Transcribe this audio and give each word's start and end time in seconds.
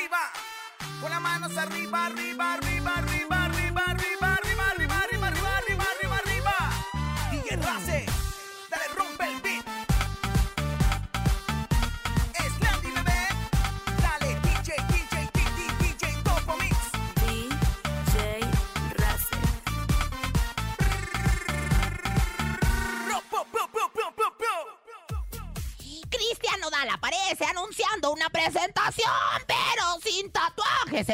arriba, 0.00 0.18
con 1.00 1.10
las 1.10 1.20
manos 1.20 1.56
arriba, 1.56 2.06
arriba, 2.06 2.54
arriba, 2.54 2.94
arriba, 2.96 3.44
arriba, 3.44 3.84
arriba. 3.86 4.39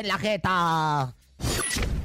En 0.06 0.08
la 0.08 0.18
jeta. 0.18 1.14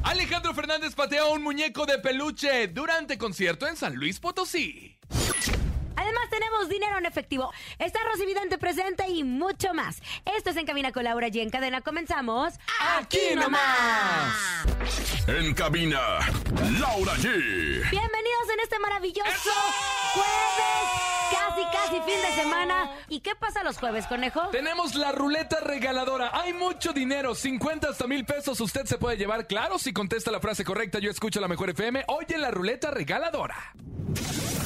Alejandro 0.04 0.54
Fernández 0.54 0.96
patea 0.96 1.26
un 1.26 1.44
muñeco 1.44 1.86
de 1.86 2.00
peluche 2.00 2.68
durante 2.68 3.18
concierto 3.18 3.68
en 3.68 3.78
San 3.78 3.96
Luis 3.96 4.20
Potosí. 4.20 4.98
Además 5.96 6.24
tenemos 6.32 6.68
dinero 6.68 6.98
en 6.98 7.06
efectivo. 7.06 7.52
Está 7.78 8.00
Rosy 8.12 8.26
Vidente 8.26 8.58
presente 8.58 9.08
y 9.08 9.24
mucho 9.24 9.74
más. 9.74 10.02
Esto 10.36 10.50
es 10.50 10.58
En 10.58 10.66
Cabina 10.66 10.92
con 10.92 11.04
Laura 11.04 11.28
y 11.32 11.40
en 11.40 11.50
cadena 11.52 11.82
comenzamos... 11.82 12.54
¡Aquí 12.98 13.36
nomás! 13.36 14.36
En 15.28 15.54
cabina, 15.54 16.02
Laura 16.80 17.14
G. 17.17 17.90
Bienvenidos 17.92 18.50
en 18.54 18.60
este 18.64 18.80
maravilloso 18.80 19.52
jueves. 20.14 21.20
Casi, 21.31 21.61
casi 21.71 22.02
fin 22.02 22.21
de 22.21 22.42
semana. 22.42 22.92
¿Y 23.09 23.19
qué 23.21 23.36
pasa 23.36 23.64
los 23.64 23.77
jueves, 23.77 24.05
conejo? 24.08 24.47
Tenemos 24.49 24.95
la 24.95 25.11
ruleta 25.11 25.59
regaladora. 25.61 26.31
Hay 26.33 26.53
mucho 26.53 26.93
dinero, 26.93 27.36
50 27.36 27.89
hasta 27.89 28.08
mil 28.08 28.25
pesos. 28.25 28.59
Usted 28.59 28.86
se 28.86 28.97
puede 28.97 29.17
llevar, 29.17 29.47
claro, 29.47 29.80
si 29.80 29.93
contesta 29.93 30.31
la 30.31 30.39
frase 30.39 30.64
correcta. 30.64 30.99
Yo 30.99 31.09
escucho 31.09 31.39
la 31.39 31.47
mejor 31.47 31.69
FM. 31.69 32.03
Hoy 32.08 32.25
en 32.30 32.42
la 32.42 32.52
ruleta 32.52 32.92
regaladora. 32.92 33.73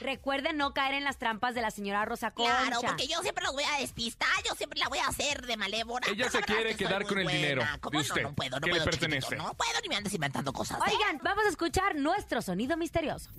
Recuerden 0.00 0.56
no 0.56 0.72
caer 0.74 0.94
en 0.94 1.04
las 1.04 1.18
trampas 1.18 1.54
de 1.54 1.62
la 1.62 1.70
señora 1.70 2.04
Rosa 2.04 2.30
Concha. 2.32 2.56
Claro, 2.66 2.80
porque 2.82 3.06
yo 3.06 3.20
siempre 3.22 3.44
los 3.44 3.52
voy 3.54 3.64
a 3.64 3.78
despistar, 3.80 4.28
yo 4.48 4.54
siempre 4.54 4.78
la 4.80 4.88
voy 4.88 4.98
a 4.98 5.06
hacer 5.08 5.46
de 5.46 5.56
malévola. 5.56 6.06
Ella 6.08 6.30
se 6.30 6.40
la 6.40 6.46
quiere 6.46 6.70
que 6.76 6.84
quedar 6.84 7.04
con 7.06 7.18
el 7.18 7.24
buena. 7.24 7.38
dinero 7.38 7.62
¿Cómo 7.80 7.90
de 7.90 7.96
no? 7.98 8.02
usted, 8.10 8.22
No 8.22 8.34
puedo, 8.34 8.50
no 8.60 8.60
que 8.60 8.66
le 8.72 8.72
puedo, 8.80 8.84
pertenece. 8.90 9.36
No 9.36 9.54
puedo 9.54 9.80
ni 9.82 9.88
me 9.88 9.96
andes 9.96 10.14
inventando 10.14 10.52
cosas. 10.52 10.78
¿eh? 10.78 10.92
Oigan, 10.92 11.20
vamos 11.22 11.44
a 11.44 11.48
escuchar 11.48 11.94
nuestro 11.96 12.42
sonido 12.42 12.76
misterioso. 12.76 13.30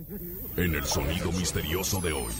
En 0.57 0.75
el 0.75 0.85
sonido 0.85 1.31
misterioso 1.31 1.99
de 2.01 2.13
hoy. 2.13 2.33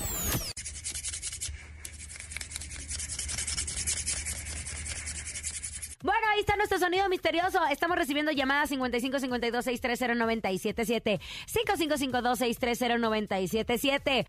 Bueno, 6.08 6.26
ahí 6.30 6.40
está 6.40 6.56
nuestro 6.56 6.80
sonido 6.80 7.10
misterioso. 7.10 7.60
Estamos 7.70 7.98
recibiendo 7.98 8.32
llamadas 8.32 8.70
55 8.70 9.20
52 9.20 9.66
630 9.66 10.16
977 10.16 11.20
5552 11.48 12.40
630 12.40 12.98
977 12.98 14.28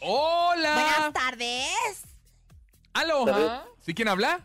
¡Hola! 0.00 0.74
Buenas 0.74 1.12
tardes. 1.12 2.02
¡Aloha! 2.92 3.66
¿Sí 3.82 3.94
quién 3.94 4.08
habla? 4.08 4.44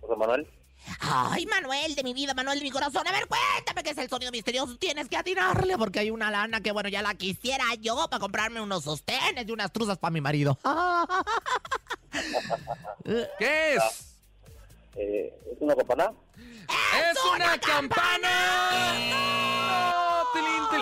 José 0.00 0.16
Manuel. 0.16 0.48
Ay, 1.00 1.44
Manuel 1.44 1.94
de 1.94 2.02
mi 2.02 2.14
vida, 2.14 2.32
Manuel 2.32 2.60
de 2.60 2.64
mi 2.64 2.70
corazón. 2.70 3.06
A 3.06 3.12
ver, 3.12 3.26
cuéntame 3.26 3.82
qué 3.82 3.90
es 3.90 3.98
el 3.98 4.08
sonido 4.08 4.32
misterioso. 4.32 4.78
Tienes 4.78 5.10
que 5.10 5.18
atinarle 5.18 5.76
porque 5.76 5.98
hay 5.98 6.10
una 6.10 6.30
lana 6.30 6.62
que, 6.62 6.72
bueno, 6.72 6.88
ya 6.88 7.02
la 7.02 7.14
quisiera 7.14 7.74
yo 7.78 8.08
para 8.08 8.20
comprarme 8.20 8.62
unos 8.62 8.84
sostenes 8.84 9.46
y 9.46 9.52
unas 9.52 9.70
truzas 9.70 9.98
para 9.98 10.12
mi 10.12 10.22
marido. 10.22 10.58
¿Qué 13.38 13.74
es? 13.74 14.13
Eh, 14.96 15.32
¿Es 15.52 15.60
una 15.60 15.74
campana? 15.76 16.12
¡Es 16.36 17.18
una 17.34 17.58
campana! 17.58 18.30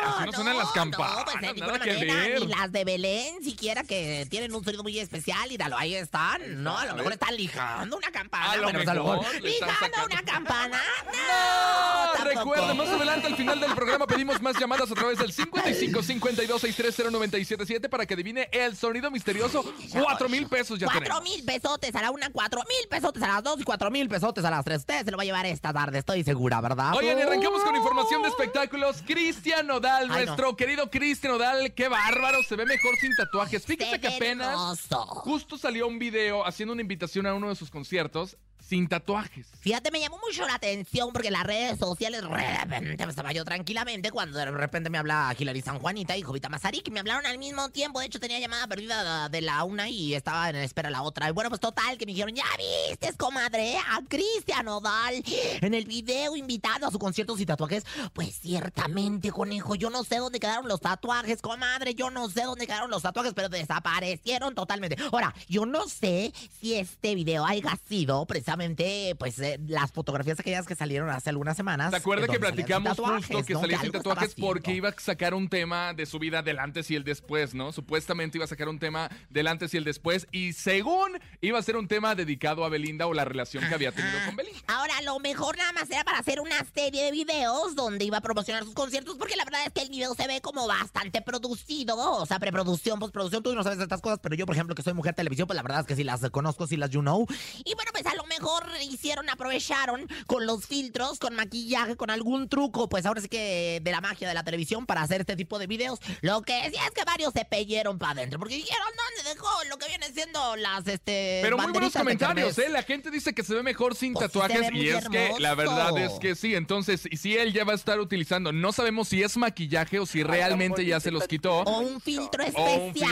Así 0.05 0.25
no 0.27 0.33
suenan 0.33 0.57
las 0.59 0.71
campanas. 0.73 1.17
No, 1.19 1.25
pues 1.25 1.41
de 1.41 1.53
ninguna 1.55 1.79
manera. 1.79 2.39
Ni 2.39 2.47
las 2.47 2.73
de 2.73 2.85
Belén, 2.85 3.43
siquiera 3.45 3.85
que 3.85 4.27
tienen 4.31 4.55
un 4.55 4.65
sonido 4.65 4.83
muy 4.83 4.99
especial. 4.99 5.51
Y 5.53 5.57
dalo, 5.57 5.77
ahí 5.77 5.95
están. 5.95 6.63
No, 6.63 6.77
a 6.77 6.87
lo 6.87 6.95
mejor 6.97 7.13
están 7.13 7.37
lijando 7.37 7.97
una 7.97 8.11
campana. 8.11 8.51
A 8.53 8.57
lo 8.57 8.67
mejor 8.73 9.43
lijando 9.43 10.05
una 10.07 10.23
campana. 10.23 10.81
¡No! 11.07 12.25
Recuerda, 12.25 12.75
más 12.75 12.89
adelante 12.89 13.27
al 13.27 13.37
final 13.37 13.61
del 13.61 13.75
programa 13.75 14.07
pedimos 14.07 14.41
más 14.41 14.59
llamadas 14.59 14.91
a 14.91 14.95
través 14.95 15.19
del 15.19 15.33
55 15.33 16.03
52 16.03 16.61
630 16.61 17.11
977 17.11 17.89
para 17.89 18.07
que 18.07 18.15
adivine 18.15 18.49
el 18.53 18.77
sonido 18.77 19.11
misterioso. 19.11 19.65
Cuatro 19.93 20.29
mil 20.29 20.47
pesos 20.47 20.79
ya 20.79 20.87
Cuatro 20.87 21.03
tenemos. 21.03 21.23
mil 21.25 21.45
pesotes 21.45 21.95
a 21.95 22.03
la 22.03 22.11
una, 22.11 22.31
cuatro 22.31 22.63
mil 22.69 22.89
pesotes 22.89 23.23
a 23.23 23.29
las 23.29 23.43
dos 23.43 23.61
y 23.61 23.65
cuatro 23.65 23.91
mil 23.91 24.09
pesotes 24.09 24.45
a 24.45 24.51
las 24.51 24.65
tres. 24.65 24.79
Usted 24.79 25.05
se 25.05 25.11
lo 25.11 25.17
va 25.17 25.23
a 25.23 25.27
llevar 25.27 25.42
esta 25.47 25.73
tarde, 25.73 25.99
estoy 25.99 26.25
segura, 26.25 26.61
¿verdad? 26.61 26.95
Oigan, 26.97 27.19
y 27.19 27.23
arrancamos 27.23 27.63
con 27.63 27.75
información 27.77 28.23
de 28.23 28.29
espectáculos. 28.29 29.03
Cristian 29.07 29.67
Nodal, 29.67 30.09
Ay, 30.11 30.27
nuestro 30.27 30.57
querido 30.57 30.91
Cristian 30.91 31.33
Nodal, 31.33 31.73
qué 31.75 31.89
bárbaro, 31.89 32.43
se 32.49 32.57
ve 32.57 32.65
mejor 32.67 32.95
sin 33.01 33.15
tatuajes. 33.17 33.65
Fíjese 33.67 33.91
Se 33.93 34.01
que 34.01 34.09
apenas 34.09 34.53
hermoso. 34.91 35.07
justo 35.07 35.59
salió 35.59 35.87
un 35.87 35.99
video 35.99 36.47
haciendo 36.47 36.73
una 36.73 36.83
invitación 36.83 37.27
a 37.27 37.35
uno 37.35 37.49
de 37.49 37.55
sus 37.55 37.71
conciertos 37.71 38.37
sin 38.67 38.89
tatuajes. 38.89 39.47
Fíjate, 39.61 39.91
me 39.91 40.01
llamó 40.01 40.19
mucho 40.19 40.47
la 40.47 40.55
atención 40.55 41.13
porque 41.13 41.29
en 41.29 41.35
las 41.35 41.45
redes 41.45 41.79
sociales, 41.79 42.23
de 42.23 42.29
repente 42.29 43.05
estaba 43.05 43.33
yo 43.33 43.45
tranquilamente 43.45 44.11
cuando 44.11 44.39
de 44.39 44.51
repente 44.51 44.91
me 44.91 44.99
habla 44.99 45.35
Hilary 45.37 45.61
San 45.61 45.79
Juanita 45.79 46.17
y 46.17 46.23
Jovita 46.23 46.49
Mazarik, 46.49 46.91
me 46.91 47.01
hablaron 47.01 47.27
al 47.27 47.39
mismo 47.39 47.69
tiempo. 47.71 48.01
De 48.01 48.07
hecho, 48.07 48.21
tenía 48.21 48.39
llamada 48.39 48.67
perdida 48.67 49.29
de 49.29 49.41
la 49.41 49.65
una 49.65 49.89
y 49.89 50.15
estaba 50.15 50.51
en 50.51 50.57
espera 50.57 50.91
la 50.91 51.03
otra. 51.03 51.29
Y 51.29 51.33
bueno, 51.33 51.51
pues 51.51 51.61
total, 51.61 51.99
que 51.99 52.07
me 52.07 52.13
dijeron, 52.13 52.35
ya 52.35 52.45
viste, 52.89 53.17
comadre, 53.17 53.77
a 53.79 54.01
Cristian 54.09 54.69
Odal 54.69 55.23
en 55.61 55.75
el 55.75 55.85
video 55.87 56.37
invitado 56.37 56.87
a 56.87 56.91
su 56.91 56.99
concierto 56.99 57.37
sin 57.37 57.47
tatuajes. 57.47 57.85
Pues 58.13 58.39
ciertamente, 58.41 59.31
conejo, 59.31 59.75
yo 59.75 59.91
no 59.91 60.05
sé 60.05 60.19
dónde 60.19 60.41
quedaron 60.41 60.69
los 60.69 60.81
tatuajes, 60.81 61.43
comadre, 61.43 61.95
yo 61.95 62.11
no 62.11 62.29
sé 62.29 62.43
dónde 62.43 62.67
quedaron 62.67 62.91
los 62.91 63.03
tatuajes, 63.03 63.35
pero 63.35 63.49
desaparecieron 63.49 64.55
totalmente. 64.55 64.97
Ahora, 65.13 65.35
yo 65.49 65.67
no 65.67 65.89
sé 65.89 66.33
si 66.61 66.75
este 66.75 67.15
video 67.15 67.45
haya 67.45 67.79
sido 67.89 68.25
precisamente 68.27 68.52
precisamente, 68.57 69.15
pues, 69.19 69.39
eh, 69.39 69.59
las 69.67 69.93
fotografías 69.93 70.39
aquellas 70.39 70.67
que 70.67 70.75
salieron 70.75 71.09
hace 71.11 71.31
algunas 71.31 71.57
semanas. 71.57 71.91
¿Te 71.91 71.97
acuerdas 71.97 72.29
eh, 72.29 72.33
que 72.33 72.41
platicamos 72.41 72.97
tatuajes, 72.97 73.27
justo 73.27 73.45
que 73.45 73.55
¿no? 73.55 73.61
salía 73.61 73.81
sin 73.81 73.93
tatuajes 73.93 74.35
porque 74.35 74.75
iba 74.75 74.89
a 74.89 74.95
sacar 74.99 75.35
un 75.35 75.49
tema 75.49 75.95
de 75.95 76.07
su 76.07 76.19
vida 76.19 76.43
del 76.43 76.59
antes 76.59 76.91
y 76.91 76.97
el 76.97 77.05
después, 77.05 77.55
¿no? 77.55 77.73
Supuestamente 77.73 78.39
iba 78.39 78.45
a 78.45 78.49
sacar 78.49 78.69
un 78.69 78.79
tema 78.79 79.11
del 79.31 79.47
antes 79.47 79.73
y 79.75 79.77
el 79.79 79.85
después 79.85 80.27
y 80.33 80.53
según 80.53 81.19
iba 81.41 81.59
a 81.59 81.63
ser 81.63 81.77
un 81.77 81.89
tema 81.89 82.15
dedicado 82.15 82.65
a 82.65 82.69
Belinda 82.69 83.07
o 83.07 83.15
la 83.15 83.25
relación 83.25 83.67
que 83.69 83.75
había 83.75 83.93
tenido 83.93 84.19
con 84.27 84.37
Belinda. 84.37 84.61
Ahora, 84.67 85.01
lo 85.03 85.19
mejor 85.19 85.57
nada 85.57 85.73
más 85.73 85.91
era 85.91 86.05
para 86.05 86.19
hacer 86.19 86.41
una 86.41 86.65
serie 86.75 87.05
de 87.05 87.11
videos 87.11 87.75
donde 87.75 88.05
iba 88.05 88.19
a 88.19 88.21
promocionar 88.21 88.65
sus 88.65 88.75
conciertos, 88.75 89.17
porque 89.17 89.37
la 89.37 89.45
verdad 89.45 89.63
es 89.67 89.73
que 89.73 89.83
el 89.83 89.89
video 89.89 90.15
se 90.15 90.27
ve 90.27 90.41
como 90.41 90.67
bastante 90.67 91.23
producido, 91.23 91.97
o 91.97 92.27
sea, 92.27 92.39
preproducción, 92.39 92.99
postproducción, 92.99 93.43
tú 93.43 93.55
no 93.55 93.63
sabes 93.63 93.79
de 93.79 93.85
estas 93.85 94.01
cosas, 94.01 94.19
pero 94.23 94.35
yo, 94.35 94.47
por 94.47 94.55
ejemplo, 94.55 94.75
que 94.75 94.83
soy 94.83 94.93
mujer 94.93 95.15
televisión, 95.15 95.47
pues 95.47 95.57
la 95.57 95.63
verdad 95.63 95.81
es 95.81 95.87
que 95.87 95.97
sí 95.97 96.05
las 96.05 96.21
conozco, 96.31 96.67
sí 96.67 96.77
las 96.77 96.91
you 96.91 97.01
know. 97.01 97.27
Y 97.65 97.75
bueno, 97.75 97.91
pues 97.93 98.07
mejor 98.43 98.65
hicieron, 98.91 99.31
aprovecharon 99.31 100.09
con 100.27 100.47
los 100.47 100.67
filtros, 100.67 101.21
con 101.21 101.35
maquillaje, 101.37 101.97
con 101.97 102.11
algún 102.11 102.49
truco, 102.49 102.89
pues 102.89 103.07
ahora 103.07 103.21
sí 103.21 103.29
que 103.29 103.81
de 103.81 103.91
la 103.93 104.01
magia 104.01 104.27
de 104.27 104.35
la 104.35 104.43
televisión 104.43 104.85
para 104.85 105.03
hacer 105.03 105.21
este 105.21 105.37
tipo 105.37 105.61
de 105.61 105.69
videos. 105.69 106.01
Lo 106.23 106.43
que 106.43 106.61
sí 106.71 106.77
es 106.77 106.91
que 106.91 107.05
varios 107.05 107.33
se 107.33 107.45
peyeron 107.45 107.99
para 107.99 108.13
adentro, 108.13 108.41
porque 108.41 108.57
dijeron, 108.57 108.89
¿dónde 108.97 109.31
dejó 109.31 109.49
lo 109.71 109.79
que 109.79 109.87
viene 109.87 110.07
siendo 110.13 110.57
las, 110.57 110.89
este... 110.89 111.39
Pero 111.43 111.57
muy 111.57 111.71
buenos 111.71 111.93
comentarios? 111.93 112.59
¿eh? 112.59 112.69
La 112.69 112.83
gente 112.83 113.13
dice 113.13 113.33
que 113.33 113.45
se 113.45 113.55
ve 113.55 113.63
mejor 113.63 113.95
sin 113.95 114.13
Pues 114.15 114.27
tatuajes 114.27 114.73
y 114.73 114.89
es 114.89 115.09
que 115.09 115.35
la 115.39 115.55
verdad 115.55 115.97
es 115.99 116.13
que 116.19 116.35
sí. 116.35 116.57
Entonces, 116.57 117.07
y 117.09 117.19
si 117.19 117.37
él 117.37 117.53
ya 117.53 117.63
va 117.63 117.75
a 117.75 117.77
estar 117.77 118.01
utilizando, 118.01 118.51
no 118.51 118.73
sabemos 118.73 119.07
si 119.09 119.23
es 119.23 119.37
maquillaje 119.37 120.01
o 120.01 120.07
si 120.07 120.25
realmente 120.25 120.85
ya 120.85 120.99
se 120.99 121.13
los 121.13 121.29
quitó. 121.29 121.61
O 121.61 121.79
un 121.79 122.01
filtro 122.01 122.43
especial, 122.43 122.81
un 122.81 122.93
filtro 122.93 123.09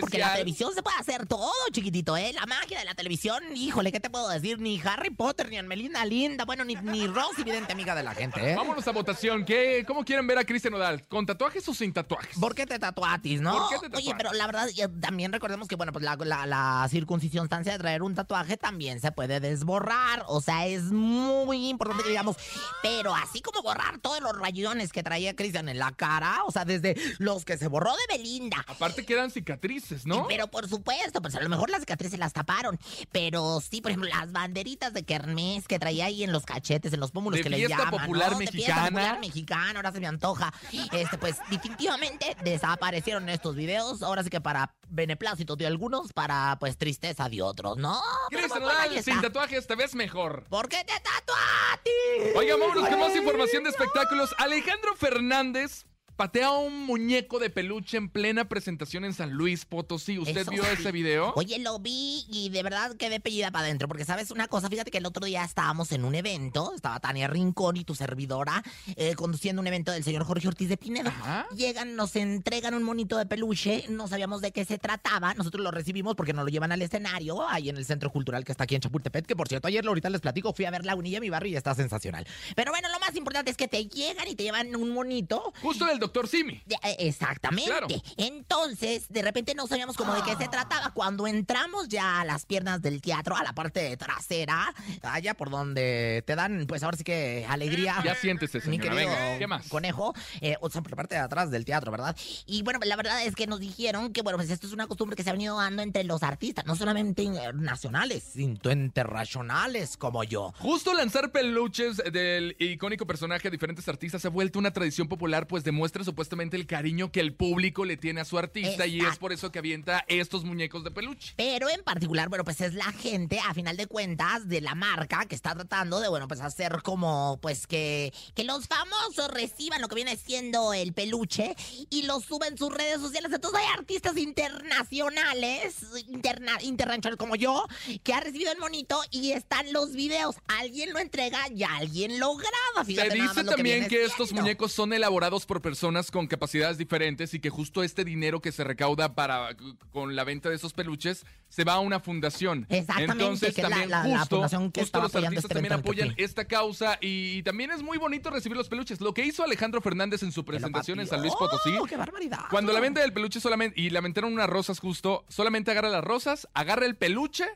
porque 0.00 0.18
la 0.18 0.26
especial. 0.26 0.32
televisión 0.32 0.74
se 0.74 0.82
puede 0.82 0.98
hacer 0.98 1.26
todo, 1.26 1.52
chiquitito, 1.72 2.18
¿eh? 2.18 2.34
La 2.34 2.44
magia 2.44 2.78
de 2.78 2.84
la 2.84 2.94
televisión, 2.94 3.42
híjole, 3.56 3.90
¿qué 3.90 4.00
te 4.00 4.10
puedo 4.10 4.28
decir? 4.28 4.60
Ni 4.60 4.73
Harry 4.84 5.10
Potter, 5.10 5.48
ni 5.48 5.56
Anmelina 5.56 6.04
Linda, 6.04 6.44
bueno, 6.44 6.64
ni, 6.64 6.74
ni 6.76 7.06
Rosy, 7.06 7.42
evidente 7.42 7.72
amiga 7.72 7.94
de 7.94 8.02
la 8.02 8.14
gente, 8.14 8.52
¿eh? 8.52 8.54
Vámonos 8.56 8.86
a 8.86 8.92
votación. 8.92 9.44
¿Qué, 9.44 9.84
¿Cómo 9.86 10.04
quieren 10.04 10.26
ver 10.26 10.38
a 10.38 10.44
Cristian 10.44 10.72
Nodal? 10.72 11.06
¿Con 11.08 11.26
tatuajes 11.26 11.66
o 11.68 11.74
sin 11.74 11.92
tatuajes? 11.92 12.38
¿Por 12.38 12.54
qué 12.54 12.66
te 12.66 12.78
tatuatis, 12.78 13.40
no? 13.40 13.68
¿Por 13.68 13.80
qué 13.80 13.88
te 13.88 13.96
Oye, 13.96 14.14
pero 14.16 14.32
la 14.32 14.46
verdad, 14.46 14.68
ya 14.68 14.88
también 14.88 15.32
recordemos 15.32 15.68
que, 15.68 15.76
bueno, 15.76 15.92
pues 15.92 16.04
la, 16.04 16.16
la, 16.16 16.46
la 16.46 16.86
circuncisión 16.90 17.48
de 17.62 17.78
traer 17.78 18.02
un 18.02 18.14
tatuaje 18.14 18.56
también 18.56 19.00
se 19.00 19.12
puede 19.12 19.40
desborrar. 19.40 20.24
O 20.26 20.40
sea, 20.40 20.66
es 20.66 20.82
muy 20.84 21.68
importante 21.68 22.02
que 22.02 22.10
digamos. 22.10 22.36
Pero 22.82 23.14
así 23.14 23.40
como 23.40 23.62
borrar 23.62 23.98
todos 23.98 24.20
los 24.20 24.36
rayones 24.36 24.92
que 24.92 25.02
traía 25.02 25.36
Cristian 25.36 25.68
en 25.68 25.78
la 25.78 25.92
cara, 25.92 26.42
o 26.46 26.52
sea, 26.52 26.64
desde 26.64 26.96
los 27.18 27.44
que 27.44 27.56
se 27.56 27.68
borró 27.68 27.92
de 27.92 28.16
Belinda, 28.16 28.64
Aparte 28.66 29.04
quedan 29.04 29.30
cicatrices, 29.30 30.06
¿no? 30.06 30.26
Pero 30.26 30.48
por 30.48 30.68
supuesto, 30.68 31.22
pues 31.22 31.34
a 31.34 31.40
lo 31.40 31.48
mejor 31.48 31.70
las 31.70 31.80
cicatrices 31.80 32.18
las 32.18 32.32
taparon. 32.32 32.78
Pero 33.12 33.60
sí, 33.60 33.80
por 33.80 33.90
ejemplo, 33.90 34.10
las 34.10 34.32
banderitas 34.64 34.94
de 34.94 35.04
Kermés 35.04 35.68
que 35.68 35.78
traía 35.78 36.06
ahí 36.06 36.24
en 36.24 36.32
los 36.32 36.46
cachetes, 36.46 36.92
en 36.94 37.00
los 37.00 37.10
pómulos 37.10 37.36
De 37.38 37.42
que 37.42 37.50
le 37.50 37.68
llaman. 37.68 37.90
popular 37.90 38.32
¿no? 38.32 38.38
De 38.38 38.46
fiesta 38.46 38.74
mexicana. 38.74 38.90
popular 38.90 39.20
mexicana, 39.20 39.72
ahora 39.76 39.92
se 39.92 40.00
me 40.00 40.06
antoja. 40.06 40.54
Este, 40.90 41.18
pues 41.18 41.36
definitivamente 41.50 42.34
desaparecieron 42.42 43.28
estos 43.28 43.56
videos. 43.56 44.02
Ahora 44.02 44.22
sí 44.22 44.30
que 44.30 44.40
para 44.40 44.74
beneplácito 44.88 45.54
de 45.56 45.66
algunos, 45.66 46.12
para 46.14 46.56
pues 46.58 46.78
tristeza 46.78 47.28
de 47.28 47.42
otros, 47.42 47.76
¿no? 47.76 48.00
Nodal, 48.30 48.96
está. 48.96 49.12
sin 49.12 49.20
tatuajes 49.20 49.66
te 49.66 49.74
ves 49.74 49.94
mejor. 49.94 50.46
¿Por 50.48 50.68
qué 50.68 50.78
te 50.78 50.94
tatuaste? 50.94 52.32
Oiga, 52.34 52.56
vámonos 52.56 52.88
con 52.88 53.00
más 53.00 53.14
información 53.14 53.64
de 53.64 53.70
espectáculos. 53.70 54.34
Alejandro 54.38 54.96
Fernández 54.96 55.84
patea 56.16 56.48
a 56.48 56.58
un 56.58 56.86
muñeco 56.86 57.38
de 57.38 57.50
peluche 57.50 57.96
en 57.96 58.08
plena 58.08 58.48
presentación 58.48 59.04
en 59.04 59.14
San 59.14 59.32
Luis 59.32 59.64
Potosí. 59.64 60.18
¿Usted 60.18 60.42
Eso 60.42 60.50
vio 60.50 60.64
sí. 60.64 60.70
ese 60.72 60.92
video? 60.92 61.32
Oye, 61.36 61.58
lo 61.58 61.78
vi 61.78 62.24
y 62.28 62.48
de 62.50 62.62
verdad 62.62 62.96
quedé 62.96 63.20
pellida 63.20 63.50
para 63.50 63.64
adentro. 63.64 63.88
Porque, 63.88 64.04
¿sabes 64.04 64.30
una 64.30 64.48
cosa? 64.48 64.68
Fíjate 64.68 64.90
que 64.90 64.98
el 64.98 65.06
otro 65.06 65.26
día 65.26 65.44
estábamos 65.44 65.92
en 65.92 66.04
un 66.04 66.14
evento. 66.14 66.72
Estaba 66.74 67.00
Tania 67.00 67.26
Rincón 67.26 67.76
y 67.76 67.84
tu 67.84 67.94
servidora 67.94 68.62
eh, 68.96 69.14
conduciendo 69.14 69.60
un 69.60 69.66
evento 69.66 69.92
del 69.92 70.04
señor 70.04 70.24
Jorge 70.24 70.48
Ortiz 70.48 70.68
de 70.68 70.76
Pinedo. 70.76 71.08
Ajá. 71.08 71.46
Llegan, 71.56 71.96
nos 71.96 72.14
entregan 72.16 72.74
un 72.74 72.82
monito 72.82 73.18
de 73.18 73.26
peluche. 73.26 73.86
No 73.88 74.06
sabíamos 74.08 74.40
de 74.40 74.52
qué 74.52 74.64
se 74.64 74.78
trataba. 74.78 75.34
Nosotros 75.34 75.62
lo 75.62 75.70
recibimos 75.70 76.14
porque 76.14 76.32
nos 76.32 76.44
lo 76.44 76.50
llevan 76.50 76.72
al 76.72 76.82
escenario 76.82 77.46
ahí 77.48 77.68
en 77.68 77.76
el 77.76 77.84
Centro 77.84 78.10
Cultural 78.10 78.44
que 78.44 78.52
está 78.52 78.64
aquí 78.64 78.74
en 78.74 78.80
Chapultepec. 78.80 79.26
Que 79.26 79.36
por 79.36 79.48
cierto, 79.48 79.68
ayer 79.68 79.84
ahorita 79.86 80.10
les 80.10 80.20
platico, 80.20 80.52
fui 80.52 80.64
a 80.64 80.70
ver 80.70 80.84
la 80.84 80.94
unilla 80.94 81.18
en 81.18 81.22
mi 81.22 81.30
barrio 81.30 81.52
y 81.52 81.56
está 81.56 81.74
sensacional. 81.74 82.26
Pero 82.54 82.70
bueno, 82.70 82.88
lo 82.88 83.00
más 83.00 83.16
importante 83.16 83.50
es 83.50 83.56
que 83.56 83.68
te 83.68 83.86
llegan 83.86 84.28
y 84.28 84.34
te 84.34 84.44
llevan 84.44 84.74
un 84.76 84.90
monito. 84.90 85.52
Justo 85.60 85.86
del 85.86 85.98
doctor 86.04 86.28
Simi. 86.28 86.62
Eh, 86.82 86.96
Exactamente. 86.98 87.70
Claro. 87.70 87.86
Entonces, 88.16 89.08
de 89.08 89.22
repente 89.22 89.54
no 89.54 89.66
sabíamos 89.66 89.96
cómo 89.96 90.14
de 90.14 90.22
qué 90.22 90.36
se 90.36 90.48
trataba. 90.48 90.90
Cuando 90.92 91.26
entramos 91.26 91.88
ya 91.88 92.20
a 92.20 92.24
las 92.24 92.44
piernas 92.46 92.82
del 92.82 93.00
teatro, 93.00 93.36
a 93.36 93.42
la 93.42 93.52
parte 93.54 93.96
trasera, 93.96 94.72
allá 95.02 95.34
por 95.34 95.50
donde 95.50 96.22
te 96.26 96.34
dan, 96.36 96.66
pues 96.66 96.82
ahora 96.82 96.96
sí 96.96 97.04
que 97.04 97.46
alegría. 97.48 98.00
Ya 98.04 98.14
siéntese, 98.14 98.58
Mi 98.58 98.78
señora. 98.78 98.90
querido 98.90 99.10
Venga, 99.10 99.38
¿qué 99.38 99.46
más? 99.46 99.68
conejo, 99.68 100.14
eh, 100.40 100.56
o 100.60 100.70
sea, 100.70 100.82
por 100.82 100.90
la 100.92 100.96
parte 100.96 101.14
de 101.14 101.20
atrás 101.20 101.50
del 101.50 101.64
teatro, 101.64 101.90
¿verdad? 101.90 102.16
Y 102.46 102.62
bueno, 102.62 102.80
la 102.84 102.96
verdad 102.96 103.22
es 103.24 103.34
que 103.34 103.46
nos 103.46 103.60
dijeron 103.60 104.12
que, 104.12 104.22
bueno, 104.22 104.38
pues 104.38 104.50
esto 104.50 104.66
es 104.66 104.72
una 104.72 104.86
costumbre 104.86 105.16
que 105.16 105.22
se 105.22 105.30
ha 105.30 105.32
venido 105.32 105.56
dando 105.56 105.82
entre 105.82 106.04
los 106.04 106.22
artistas, 106.22 106.64
no 106.66 106.76
solamente 106.76 107.22
eh, 107.22 107.52
nacionales, 107.54 108.24
sino 108.34 108.70
internacionales 108.72 109.96
como 109.96 110.24
yo. 110.24 110.52
Justo 110.58 110.92
lanzar 110.94 111.30
peluches 111.32 111.96
del 112.12 112.56
icónico 112.58 113.06
personaje 113.06 113.48
a 113.48 113.50
diferentes 113.50 113.88
artistas 113.88 114.22
se 114.22 114.28
ha 114.28 114.30
vuelto 114.30 114.58
una 114.58 114.72
tradición 114.72 115.08
popular, 115.08 115.46
pues 115.46 115.64
demuestra 115.64 115.93
supuestamente 116.02 116.56
el 116.56 116.66
cariño 116.66 117.12
que 117.12 117.20
el 117.20 117.34
público 117.34 117.84
le 117.84 117.96
tiene 117.96 118.22
a 118.22 118.24
su 118.24 118.38
artista 118.38 118.86
y 118.86 118.96
es 118.96 119.02
Exacto. 119.02 119.20
por 119.20 119.32
eso 119.32 119.52
que 119.52 119.58
avienta 119.58 120.04
estos 120.08 120.44
muñecos 120.44 120.82
de 120.82 120.90
peluche. 120.90 121.34
Pero 121.36 121.68
en 121.68 121.84
particular, 121.84 122.28
bueno, 122.28 122.44
pues 122.44 122.60
es 122.62 122.74
la 122.74 122.90
gente, 122.92 123.38
a 123.38 123.54
final 123.54 123.76
de 123.76 123.86
cuentas, 123.86 124.48
de 124.48 124.60
la 124.60 124.74
marca 124.74 125.26
que 125.26 125.34
está 125.34 125.54
tratando 125.54 126.00
de, 126.00 126.08
bueno, 126.08 126.26
pues 126.26 126.40
hacer 126.40 126.80
como, 126.82 127.38
pues 127.40 127.66
que, 127.66 128.12
que 128.34 128.44
los 128.44 128.66
famosos 128.66 129.28
reciban 129.28 129.80
lo 129.80 129.88
que 129.88 129.94
viene 129.94 130.16
siendo 130.16 130.72
el 130.72 130.92
peluche 130.92 131.54
y 131.90 132.02
lo 132.02 132.20
suben 132.20 132.52
en 132.52 132.58
sus 132.58 132.72
redes 132.72 133.00
sociales. 133.00 133.30
Entonces 133.32 133.60
hay 133.60 133.78
artistas 133.78 134.16
internacionales, 134.16 135.76
interna, 136.08 136.58
internacionales 136.62 137.18
como 137.18 137.36
yo, 137.36 137.66
que 138.02 138.14
ha 138.14 138.20
recibido 138.20 138.50
el 138.52 138.58
monito 138.58 139.00
y 139.10 139.32
están 139.32 139.72
los 139.72 139.92
videos. 139.92 140.36
Alguien 140.48 140.92
lo 140.92 140.98
entrega 140.98 141.40
y 141.54 141.62
alguien 141.62 142.18
lo 142.18 142.34
graba. 142.36 142.84
Fíjate 142.84 143.10
Se 143.10 143.16
dice 143.16 143.44
también 143.44 143.80
viene 143.80 143.88
que, 143.88 144.04
estos 144.04 144.32
muñecos 144.32 144.72
son 144.72 144.92
elaborados 144.92 145.46
por 145.46 145.60
personas 145.60 145.83
con 146.10 146.26
capacidades 146.26 146.78
diferentes 146.78 147.34
y 147.34 147.40
que 147.40 147.50
justo 147.50 147.82
este 147.82 148.04
dinero 148.04 148.40
que 148.40 148.52
se 148.52 148.64
recauda 148.64 149.14
para 149.14 149.56
con 149.90 150.16
la 150.16 150.24
venta 150.24 150.48
de 150.48 150.54
esos 150.56 150.72
peluches 150.72 151.26
se 151.48 151.64
va 151.64 151.74
a 151.74 151.80
una 151.80 152.00
fundación. 152.00 152.66
Exactamente, 152.68 153.12
Entonces 153.12 153.54
que 153.54 153.62
la- 153.62 153.68
también 153.68 153.90
la- 153.90 154.06
la 154.06 154.18
justo, 154.20 154.36
fundación 154.36 154.72
que 154.72 154.80
justo 154.80 154.98
los 155.00 155.10
apoyando 155.10 155.26
artistas 155.38 155.44
este 155.50 155.54
también 155.54 155.72
apoyan 155.72 156.14
esta 156.16 156.44
causa 156.46 156.98
y, 157.00 157.42
también 157.42 157.70
es 157.70 157.82
muy 157.82 157.98
bonito 157.98 158.30
recibir 158.30 158.56
los 158.56 158.68
peluches. 158.68 159.00
Lo 159.00 159.12
que 159.14 159.24
hizo 159.26 159.44
Alejandro 159.44 159.80
Fernández 159.80 160.22
en 160.22 160.32
su 160.32 160.44
presentación 160.44 161.00
en. 161.00 161.06
San 161.06 161.20
Luis 161.20 161.34
Potosí. 161.38 161.76
¡Oh, 161.78 161.84
qué 161.84 161.96
barbaridad! 161.96 162.40
Cuando 162.50 162.72
la 162.72 162.80
venta 162.80 163.00
del 163.00 163.12
peluche 163.12 163.40
solamente 163.40 163.80
y 163.80 163.90
le 163.90 163.98
aventaron 163.98 164.32
unas 164.32 164.48
rosas 164.48 164.78
justo, 164.80 165.24
solamente 165.28 165.70
agarra 165.70 165.90
las 165.90 166.02
rosas, 166.04 166.48
agarra 166.54 166.86
el 166.86 166.96
peluche 166.96 167.46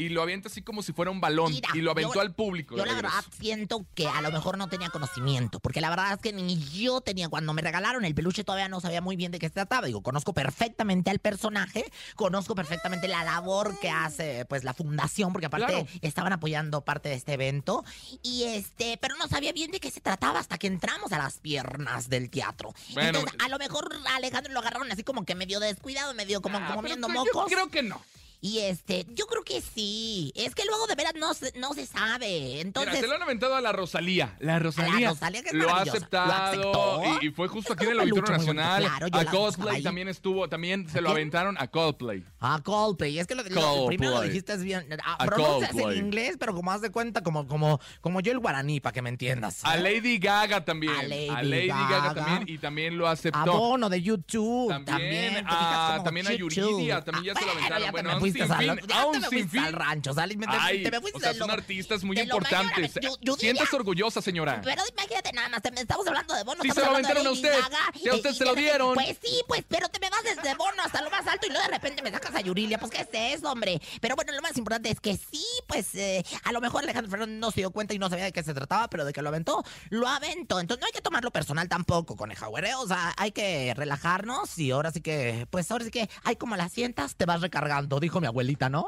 y 0.00 0.08
lo 0.08 0.22
avienta 0.22 0.48
así 0.48 0.62
como 0.62 0.82
si 0.82 0.92
fuera 0.92 1.10
un 1.10 1.20
balón 1.20 1.52
Mira, 1.52 1.68
y 1.74 1.80
lo 1.80 1.90
aventó 1.90 2.14
yo- 2.14 2.20
al 2.20 2.34
público. 2.34 2.76
Yo 2.76 2.84
la 2.86 2.94
verdad 2.94 3.10
siento 3.38 3.84
que 3.94 4.06
a 4.08 4.20
lo 4.22 4.30
mejor 4.30 4.56
no 4.56 4.68
tenía 4.68 4.88
conocimiento, 4.90 5.60
porque 5.60 5.80
la 5.80 5.90
verdad 5.90 6.12
es 6.14 6.18
que 6.20 6.32
ni 6.32 6.58
yo 6.70 7.00
tenía, 7.00 7.28
cuando 7.28 7.52
me 7.52 7.62
regalaron 7.62 8.04
el 8.04 8.14
peluche 8.14 8.44
todavía 8.44 8.68
no 8.68 8.80
sabía 8.80 9.00
muy 9.00 9.16
bien 9.16 9.30
de 9.32 9.38
qué 9.38 9.48
se 9.48 9.54
trataba. 9.54 9.86
Digo, 9.86 10.02
conozco 10.02 10.32
perfectamente 10.32 11.10
al 11.10 11.18
personaje, 11.18 11.84
conozco 12.16 12.54
perfectamente 12.54 13.08
la 13.08 13.24
labor 13.24 13.78
que 13.80 13.90
hace 13.90 14.44
pues 14.46 14.64
la 14.64 14.74
fundación, 14.74 15.32
porque 15.32 15.46
aparte 15.46 15.66
Claro. 15.72 15.86
estaban 16.02 16.32
apoyando 16.32 16.80
parte 16.84 17.08
de 17.10 17.14
este 17.16 17.34
evento, 17.34 17.84
y 18.22 18.44
este, 18.44 18.96
pero 18.98 19.16
no 19.16 19.28
sabía 19.28 19.52
bien 19.52 19.70
de 19.70 19.80
qué 19.80 19.90
se 19.90 20.00
trataba 20.00 20.38
hasta 20.40 20.56
que 20.58 20.66
entramos 20.66 21.12
a 21.12 21.18
las 21.18 21.38
piernas 21.38 22.08
del 22.08 22.30
teatro. 22.30 22.72
Bueno, 22.94 23.18
Entonces, 23.18 23.38
a 23.44 23.48
lo 23.48 23.58
mejor 23.58 23.88
a 24.06 24.16
Alejandro 24.16 24.52
lo 24.52 24.60
agarraron 24.60 24.90
así 24.90 25.02
como 25.04 25.24
que 25.24 25.34
medio 25.34 25.60
descuidado, 25.60 26.14
medio 26.14 26.40
como, 26.40 26.58
Ah, 26.58 26.68
como 26.70 26.82
viendo 26.82 27.08
yo 27.08 27.14
mocos. 27.14 27.46
creo 27.50 27.68
que 27.68 27.82
no. 27.82 28.00
Y 28.42 28.60
este, 28.60 29.04
yo 29.14 29.26
creo 29.26 29.42
que 29.44 29.60
sí. 29.60 30.32
Es 30.34 30.54
que 30.54 30.64
luego 30.64 30.86
de 30.86 30.94
veras 30.94 31.12
no 31.18 31.34
se, 31.34 31.52
no 31.58 31.74
se 31.74 31.84
sabe. 31.86 32.60
Entonces. 32.60 32.92
Mira, 32.94 33.00
se 33.02 33.06
lo 33.08 33.14
han 33.16 33.22
aventado 33.22 33.54
a 33.54 33.60
la 33.60 33.72
Rosalía. 33.72 34.34
La 34.40 34.58
Rosalía, 34.58 35.10
Rosalía, 35.10 35.42
que 35.42 35.48
es 35.50 35.54
lo 35.54 35.68
ha 35.68 35.72
maravillosa. 35.84 35.98
¿Lo 36.10 36.32
aceptado 36.32 37.02
y, 37.20 37.26
y 37.26 37.30
fue 37.30 37.48
justo 37.48 37.72
Es 37.74 37.76
aquí 37.78 37.84
en 37.86 37.92
el 37.92 38.00
Auditorio 38.00 38.38
Nacional. 38.38 38.82
claro, 38.82 39.06
a 39.12 39.24
la 39.24 39.30
Coldplay 39.30 39.82
también 39.82 40.08
estuvo, 40.08 40.48
también 40.48 40.88
se 40.88 40.98
¿A 40.98 41.02
lo 41.02 41.10
aventaron 41.10 41.56
a 41.58 41.66
Coldplay. 41.68 42.24
A 42.40 42.60
Coldplay. 42.62 43.18
Es 43.18 43.26
que 43.26 43.34
lo, 43.34 43.42
lo- 43.42 43.86
primero 43.86 44.12
lo 44.12 44.22
dijiste 44.22 44.56
bien. 44.56 44.86
A, 45.04 45.14
A 45.14 45.26
pronuncias 45.26 45.74
en 45.76 45.92
inglés, 46.06 46.36
pero 46.40 46.54
como 46.54 46.72
haz 46.72 46.80
de 46.80 46.90
cuenta, 46.90 47.22
como, 47.22 47.46
como, 47.46 47.78
como 48.00 48.20
yo 48.20 48.32
el 48.32 48.38
guaraní, 48.38 48.80
para 48.80 48.92
que 48.94 49.02
me 49.02 49.10
entiendas. 49.10 49.62
A 49.64 49.76
Lady 49.76 50.18
Gaga 50.18 50.64
también. 50.64 50.94
A 51.30 51.42
Lady 51.42 51.66
Gaga. 51.68 51.88
Gaga. 51.90 52.14
también 52.14 52.48
y 52.48 52.58
también 52.58 52.96
lo 52.96 53.06
A 53.06 53.12
aceptó. 53.12 53.52
Bono 53.52 53.90
de 53.90 54.00
YouTube. 54.00 54.68
También, 54.70 54.86
También, 55.34 55.34
te 55.34 55.40
a- 55.46 56.00
también 56.02 56.26
a. 56.26 56.32
Yuridia, 56.32 57.04
también 57.04 57.34
ya 57.34 57.38
se 57.38 57.44
lo 57.44 57.52
bueno, 57.52 57.66
aventaron. 57.66 58.20
Fuiste 58.32 58.52
al, 58.52 58.60
sinfín, 58.60 58.88
ya 58.88 59.00
a 59.00 59.06
un 59.06 59.12
te 59.12 59.18
me 59.20 59.26
fuiste 59.26 59.38
sinfín. 59.50 59.64
al 59.64 59.72
rancho, 59.72 60.14
te- 60.14 60.90
me 60.90 61.00
fuiste 61.00 61.16
o 61.18 61.20
sea, 61.20 61.34
son 61.34 61.50
artistas 61.50 62.04
muy 62.04 62.18
importantes. 62.18 62.94
diría- 62.94 63.64
orgullosa, 63.72 64.20
señora. 64.22 64.60
Pero 64.64 64.82
imagínate 64.96 65.32
nada 65.32 65.48
más, 65.48 65.62
te- 65.62 65.72
estamos 65.80 66.06
hablando 66.06 66.34
de 66.34 66.42
bonos. 66.44 66.62
Sí, 66.62 66.70
se 66.70 66.80
lo 66.80 66.90
aventaron 66.90 67.26
a 67.26 67.30
usted. 67.30 67.54
Sí, 68.00 68.08
a 68.08 68.14
usted 68.14 68.32
se 68.32 68.44
lo 68.44 68.54
dieron. 68.54 68.94
Pues 68.94 69.16
sí, 69.22 69.42
pues, 69.46 69.64
pero 69.68 69.88
te 69.88 69.98
me 70.00 70.10
vas 70.10 70.22
desde 70.22 70.54
bono 70.54 70.82
hasta 70.84 71.02
lo 71.02 71.10
más 71.10 71.26
alto 71.26 71.46
y 71.46 71.50
luego 71.50 71.64
de 71.64 71.72
repente 71.72 72.02
me 72.02 72.10
sacas 72.10 72.34
a 72.34 72.40
Yurilia. 72.40 72.78
Pues, 72.78 72.90
¿qué 72.90 73.00
es 73.02 73.38
eso, 73.38 73.50
hombre? 73.50 73.80
Pero 74.00 74.16
bueno, 74.16 74.32
lo 74.32 74.42
más 74.42 74.56
importante 74.56 74.90
es 74.90 75.00
que 75.00 75.16
sí, 75.16 75.44
pues, 75.66 75.94
eh, 75.94 76.24
a 76.44 76.52
lo 76.52 76.60
mejor 76.60 76.82
Alejandro 76.84 77.10
Fernández 77.10 77.38
no 77.38 77.50
se 77.50 77.60
dio 77.60 77.70
cuenta 77.70 77.94
y 77.94 77.98
no 77.98 78.08
sabía 78.08 78.24
de 78.24 78.32
qué 78.32 78.42
se 78.42 78.54
trataba, 78.54 78.88
pero 78.88 79.04
de 79.04 79.12
que 79.12 79.22
lo 79.22 79.28
aventó, 79.28 79.64
lo 79.90 80.08
aventó. 80.08 80.60
Entonces 80.60 80.80
no 80.80 80.86
hay 80.86 80.92
que 80.92 81.00
tomarlo 81.00 81.30
personal 81.30 81.68
tampoco, 81.68 82.16
coneja, 82.16 82.46
güey. 82.46 82.60
O 82.78 82.86
sea, 82.86 83.14
hay 83.16 83.32
que 83.32 83.72
relajarnos 83.74 84.58
y 84.58 84.70
ahora 84.70 84.90
sí 84.90 85.00
que, 85.00 85.46
pues 85.50 85.70
ahora 85.70 85.84
sí 85.84 85.90
que, 85.90 86.08
hay 86.24 86.36
como 86.36 86.56
las 86.56 86.72
sientas, 86.72 87.14
te 87.16 87.24
vas 87.24 87.40
recargando, 87.40 88.00
dijo 88.00 88.19
mi 88.20 88.26
abuelita, 88.26 88.68
¿no? 88.68 88.86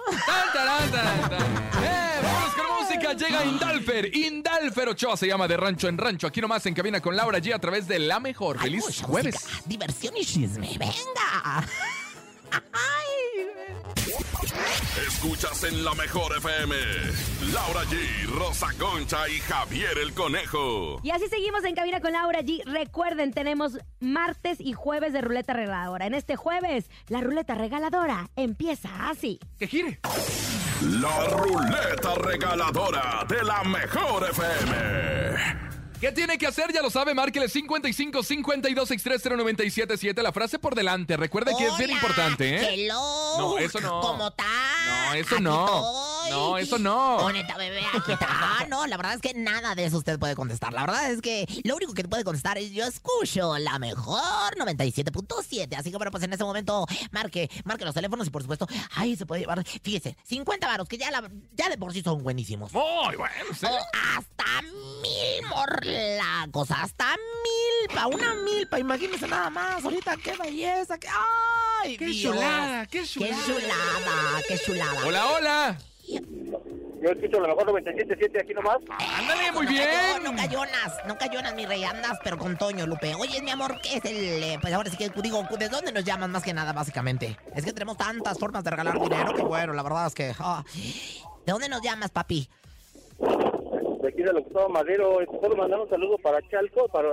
¡Eh! 1.82 2.20
Vámonos 2.22 2.54
con 2.54 2.66
música. 2.80 3.12
Llega 3.14 3.44
Indalfer. 3.44 4.16
Indalfer 4.16 4.88
Ochoa 4.88 5.16
se 5.16 5.26
llama 5.26 5.48
de 5.48 5.56
rancho 5.56 5.88
en 5.88 5.98
rancho. 5.98 6.26
Aquí 6.26 6.40
nomás 6.40 6.64
en 6.66 6.74
cabina 6.74 7.00
con 7.00 7.16
Laura 7.16 7.38
G 7.38 7.54
a 7.54 7.58
través 7.58 7.88
de 7.88 7.98
La 7.98 8.20
Mejor. 8.20 8.58
Feliz 8.58 8.84
mucha 8.84 9.04
jueves. 9.06 9.34
música, 9.34 9.62
diversión 9.66 10.16
y 10.16 10.24
chisme. 10.24 10.68
¡Venga! 10.78 11.66
Ay. 12.52 13.11
Escuchas 15.06 15.64
en 15.64 15.84
la 15.84 15.94
mejor 15.94 16.36
FM. 16.36 16.74
Laura 17.52 17.82
G, 17.84 18.26
Rosa 18.26 18.68
Concha 18.78 19.28
y 19.28 19.38
Javier 19.40 19.98
el 19.98 20.12
Conejo. 20.12 21.00
Y 21.02 21.10
así 21.10 21.28
seguimos 21.28 21.64
en 21.64 21.74
Cabina 21.74 22.00
con 22.00 22.12
Laura 22.12 22.40
G. 22.40 22.62
Recuerden, 22.64 23.32
tenemos 23.32 23.78
martes 24.00 24.60
y 24.60 24.72
jueves 24.72 25.12
de 25.12 25.20
ruleta 25.20 25.52
regaladora. 25.52 26.06
En 26.06 26.14
este 26.14 26.36
jueves, 26.36 26.90
la 27.08 27.20
ruleta 27.20 27.54
regaladora 27.54 28.28
empieza 28.36 29.08
así. 29.08 29.38
Que 29.58 29.66
gire. 29.66 30.00
La 30.82 31.24
ruleta 31.28 32.14
regaladora 32.16 33.24
de 33.28 33.42
la 33.44 33.62
mejor 33.64 34.28
FM. 34.30 35.71
¿Qué 36.02 36.10
tiene 36.10 36.36
que 36.36 36.48
hacer? 36.48 36.72
Ya 36.72 36.82
lo 36.82 36.90
sabe, 36.90 37.14
márquele 37.14 37.48
55 37.48 38.24
52 38.24 38.88
630 38.88 39.36
977 39.36 40.20
La 40.20 40.32
frase 40.32 40.58
por 40.58 40.74
delante. 40.74 41.16
Recuerde 41.16 41.52
que 41.56 41.64
es 41.64 41.78
bien 41.78 41.90
Hola, 41.90 42.00
importante, 42.00 42.56
¿eh? 42.56 42.74
Hello. 42.74 43.38
No, 43.38 43.58
eso 43.58 43.80
no. 43.80 44.00
¿Cómo 44.00 44.26
estás? 44.26 44.46
No, 44.84 45.14
eso 45.14 45.38
no. 45.38 46.11
No, 46.30 46.58
eso 46.58 46.78
no. 46.78 47.18
Bonita 47.20 47.56
bebé, 47.56 47.82
aquí 47.94 48.12
está. 48.12 48.28
Ah, 48.62 48.66
no, 48.68 48.86
la 48.86 48.96
verdad 48.96 49.14
es 49.14 49.20
que 49.20 49.34
nada 49.34 49.74
de 49.74 49.84
eso 49.86 49.96
usted 49.98 50.18
puede 50.18 50.34
contestar. 50.34 50.72
La 50.72 50.82
verdad 50.82 51.10
es 51.10 51.20
que 51.22 51.46
lo 51.64 51.74
único 51.76 51.94
que 51.94 52.04
puede 52.04 52.22
contestar 52.24 52.58
es 52.58 52.70
yo 52.72 52.84
escucho 52.84 53.56
la 53.58 53.78
mejor 53.78 54.56
97.7. 54.56 55.76
Así 55.76 55.90
que 55.90 55.96
bueno, 55.96 56.10
pues 56.10 56.22
en 56.24 56.32
ese 56.32 56.44
momento 56.44 56.86
marque, 57.10 57.50
marque 57.64 57.84
los 57.84 57.94
teléfonos 57.94 58.26
y 58.26 58.30
por 58.30 58.42
supuesto, 58.42 58.66
ahí 58.94 59.16
se 59.16 59.26
puede 59.26 59.40
llevar, 59.42 59.64
fíjese, 59.82 60.16
50 60.24 60.66
varos, 60.66 60.88
que 60.88 60.98
ya, 60.98 61.10
la- 61.10 61.30
ya 61.52 61.68
de 61.68 61.78
por 61.78 61.92
sí 61.92 62.02
son 62.02 62.22
buenísimos. 62.22 62.72
Muy 62.72 63.16
bueno, 63.16 63.34
¿sí? 63.58 63.66
O 63.66 63.78
hasta 64.16 64.62
mil 65.02 65.46
morlacos, 65.48 66.70
hasta 66.70 67.06
mil, 67.16 67.94
pa' 67.96 68.06
una 68.06 68.34
milpa, 68.34 68.78
imagínense 68.78 69.26
nada 69.28 69.50
más, 69.50 69.84
ahorita 69.84 70.16
qué 70.18 70.36
belleza, 70.36 70.98
que 70.98 71.08
ay, 71.08 71.96
Qué 71.96 72.06
Dios. 72.06 72.34
chulada, 72.34 72.86
qué 72.86 73.00
qué 73.00 73.06
chulada. 73.06 73.44
chulada, 73.46 74.42
qué 74.48 74.58
chulada. 74.58 75.06
Hola, 75.06 75.26
hola. 75.30 75.78
Yo 76.08 77.10
escucho 77.10 77.40
la 77.40 77.48
mejor 77.48 77.66
97.7 77.66 78.40
aquí 78.42 78.54
nomás. 78.54 78.78
Ándale, 79.18 79.52
muy 79.52 79.66
no 79.66 79.72
Cayó, 79.72 79.82
bien. 79.82 80.22
no 80.24 80.36
cayonas, 80.36 80.98
no 81.06 81.18
cayonas, 81.18 81.54
mi 81.54 81.66
rey, 81.66 81.84
andas, 81.84 82.18
pero 82.22 82.38
con 82.38 82.56
Toño, 82.56 82.86
Lupe. 82.86 83.14
Oye, 83.14 83.40
mi 83.42 83.50
amor, 83.50 83.80
¿qué 83.82 83.96
es 83.96 84.04
el...? 84.04 84.42
eh, 84.42 84.58
pues 84.60 84.72
ahora 84.72 84.90
sí 84.90 84.96
que 84.96 85.10
digo, 85.22 85.42
¿de 85.58 85.68
dónde 85.68 85.92
nos 85.92 86.04
llaman 86.04 86.30
más 86.30 86.42
que 86.42 86.52
nada, 86.52 86.72
básicamente? 86.72 87.36
Es 87.54 87.64
que 87.64 87.72
tenemos 87.72 87.96
tantas 87.96 88.38
formas 88.38 88.62
de 88.64 88.70
regalar 88.70 89.00
dinero 89.00 89.34
que 89.34 89.42
bueno, 89.42 89.72
la 89.72 89.82
verdad 89.82 90.06
es 90.06 90.14
que... 90.14 90.32
ah. 90.38 90.64
¿De 91.44 91.52
dónde 91.52 91.68
nos 91.68 91.82
llamas, 91.82 92.10
papi? 92.10 92.48
De 93.18 94.08
aquí 94.08 94.22
de 94.22 94.32
Gustavo 94.32 94.68
Madero. 94.68 95.18
¿Puedo 95.40 95.56
mandar 95.56 95.80
un 95.80 95.88
saludo 95.88 96.18
para 96.18 96.40
Chalco, 96.48 96.86
para 96.88 97.08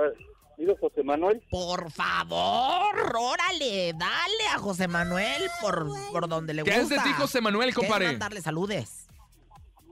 digo 0.60 0.76
José 0.80 1.02
Manuel? 1.02 1.42
Por 1.50 1.90
favor, 1.90 3.16
órale, 3.16 3.92
dale 3.94 4.46
a 4.54 4.58
José 4.58 4.86
Manuel 4.88 5.42
por, 5.60 5.88
por 6.12 6.28
donde 6.28 6.54
le 6.54 6.62
¿Qué 6.64 6.78
gusta. 6.78 6.94
es 6.96 7.02
de 7.02 7.08
ti, 7.10 7.14
José 7.16 7.40
Manuel, 7.40 7.66
¿Qué 7.74 7.80
es 7.80 7.86
compadre? 7.88 8.06
mandarle 8.06 8.40
saludes? 8.42 8.99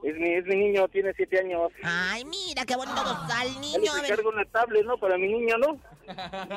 Es 0.09 0.17
mi, 0.19 0.33
es 0.35 0.47
mi 0.47 0.57
niño, 0.57 0.89
tiene 0.89 1.13
siete 1.15 1.39
años. 1.39 1.71
Ay, 1.83 2.25
mira, 2.25 2.65
qué 2.65 2.77
bonito 2.77 2.99
al 2.99 3.47
Él 3.47 3.61
niño. 3.61 3.93
A 3.93 3.97
le 3.97 4.03
ver, 4.03 4.17
cargo 4.17 4.31
una 4.31 4.45
tablet, 4.47 4.87
¿no? 4.87 4.97
Para 4.99 5.19
mi 5.19 5.29
niño, 5.29 5.59
¿no? 5.59 5.79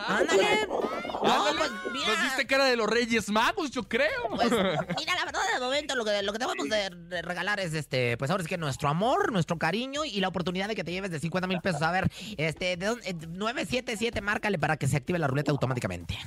ándale. 0.08 0.68
No, 0.68 1.22
Ándale. 1.22 1.58
pues 1.58 1.72
mira. 1.92 2.08
Nos 2.08 2.24
diste 2.24 2.48
cara 2.48 2.66
de 2.66 2.78
los 2.78 2.88
Reyes 2.90 3.30
Magos, 3.30 3.72
yo 3.72 3.84
creo. 3.84 4.30
Pues, 4.36 4.50
mira, 4.52 5.16
la 5.16 5.26
verdad, 5.26 5.42
de 5.54 5.60
momento 5.60 5.96
lo 5.96 6.06
que, 6.06 6.22
lo 6.24 6.32
que 6.32 6.40
debemos 6.40 6.70
de, 6.70 6.90
de 7.10 7.22
regalar 7.22 7.60
es, 7.60 7.74
este, 7.74 8.16
pues 8.18 8.32
ahora 8.32 8.44
es 8.44 8.48
que 8.48 8.58
nuestro 8.58 8.88
amor, 8.88 9.34
nuestro 9.34 9.58
cariño 9.58 10.06
y 10.06 10.22
la 10.22 10.30
oportunidad 10.30 10.70
de 10.70 10.76
que 10.76 10.86
te 10.86 10.92
lleves 10.92 11.12
de 11.12 11.20
50 11.20 11.48
mil 11.48 11.60
pesos. 11.60 11.82
A 11.82 11.92
ver, 11.92 12.10
este, 12.38 12.78
de 12.78 12.86
dónde, 12.86 13.10
eh, 13.10 13.14
977, 13.14 14.22
márcale 14.22 14.58
para 14.60 14.78
que 14.78 14.88
se 14.88 14.96
active 14.96 15.20
la 15.20 15.28
ruleta 15.28 15.52
automáticamente. 15.52 16.18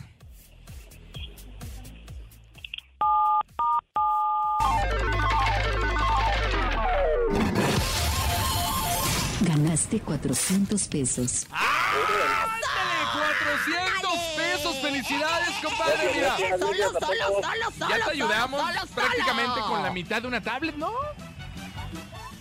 Ganaste 9.54 10.00
400 10.00 10.88
pesos. 10.88 11.46
¡Ándale! 11.50 13.04
¡400 13.12 14.20
pesos! 14.36 14.76
¡Felicidades, 14.82 15.48
compadre! 15.62 16.10
Mira, 16.12 16.36
Solo, 16.36 16.58
solo, 16.58 16.90
solo, 17.00 17.70
solo. 17.78 17.88
ya 17.96 18.04
te 18.04 18.10
ayudamos 18.10 18.60
solo, 18.60 18.80
solo. 18.80 18.90
prácticamente 18.94 19.60
con 19.60 19.82
la 19.84 19.90
mitad 19.92 20.22
de 20.22 20.26
una 20.28 20.40
tablet, 20.42 20.74
¿no? 20.74 20.90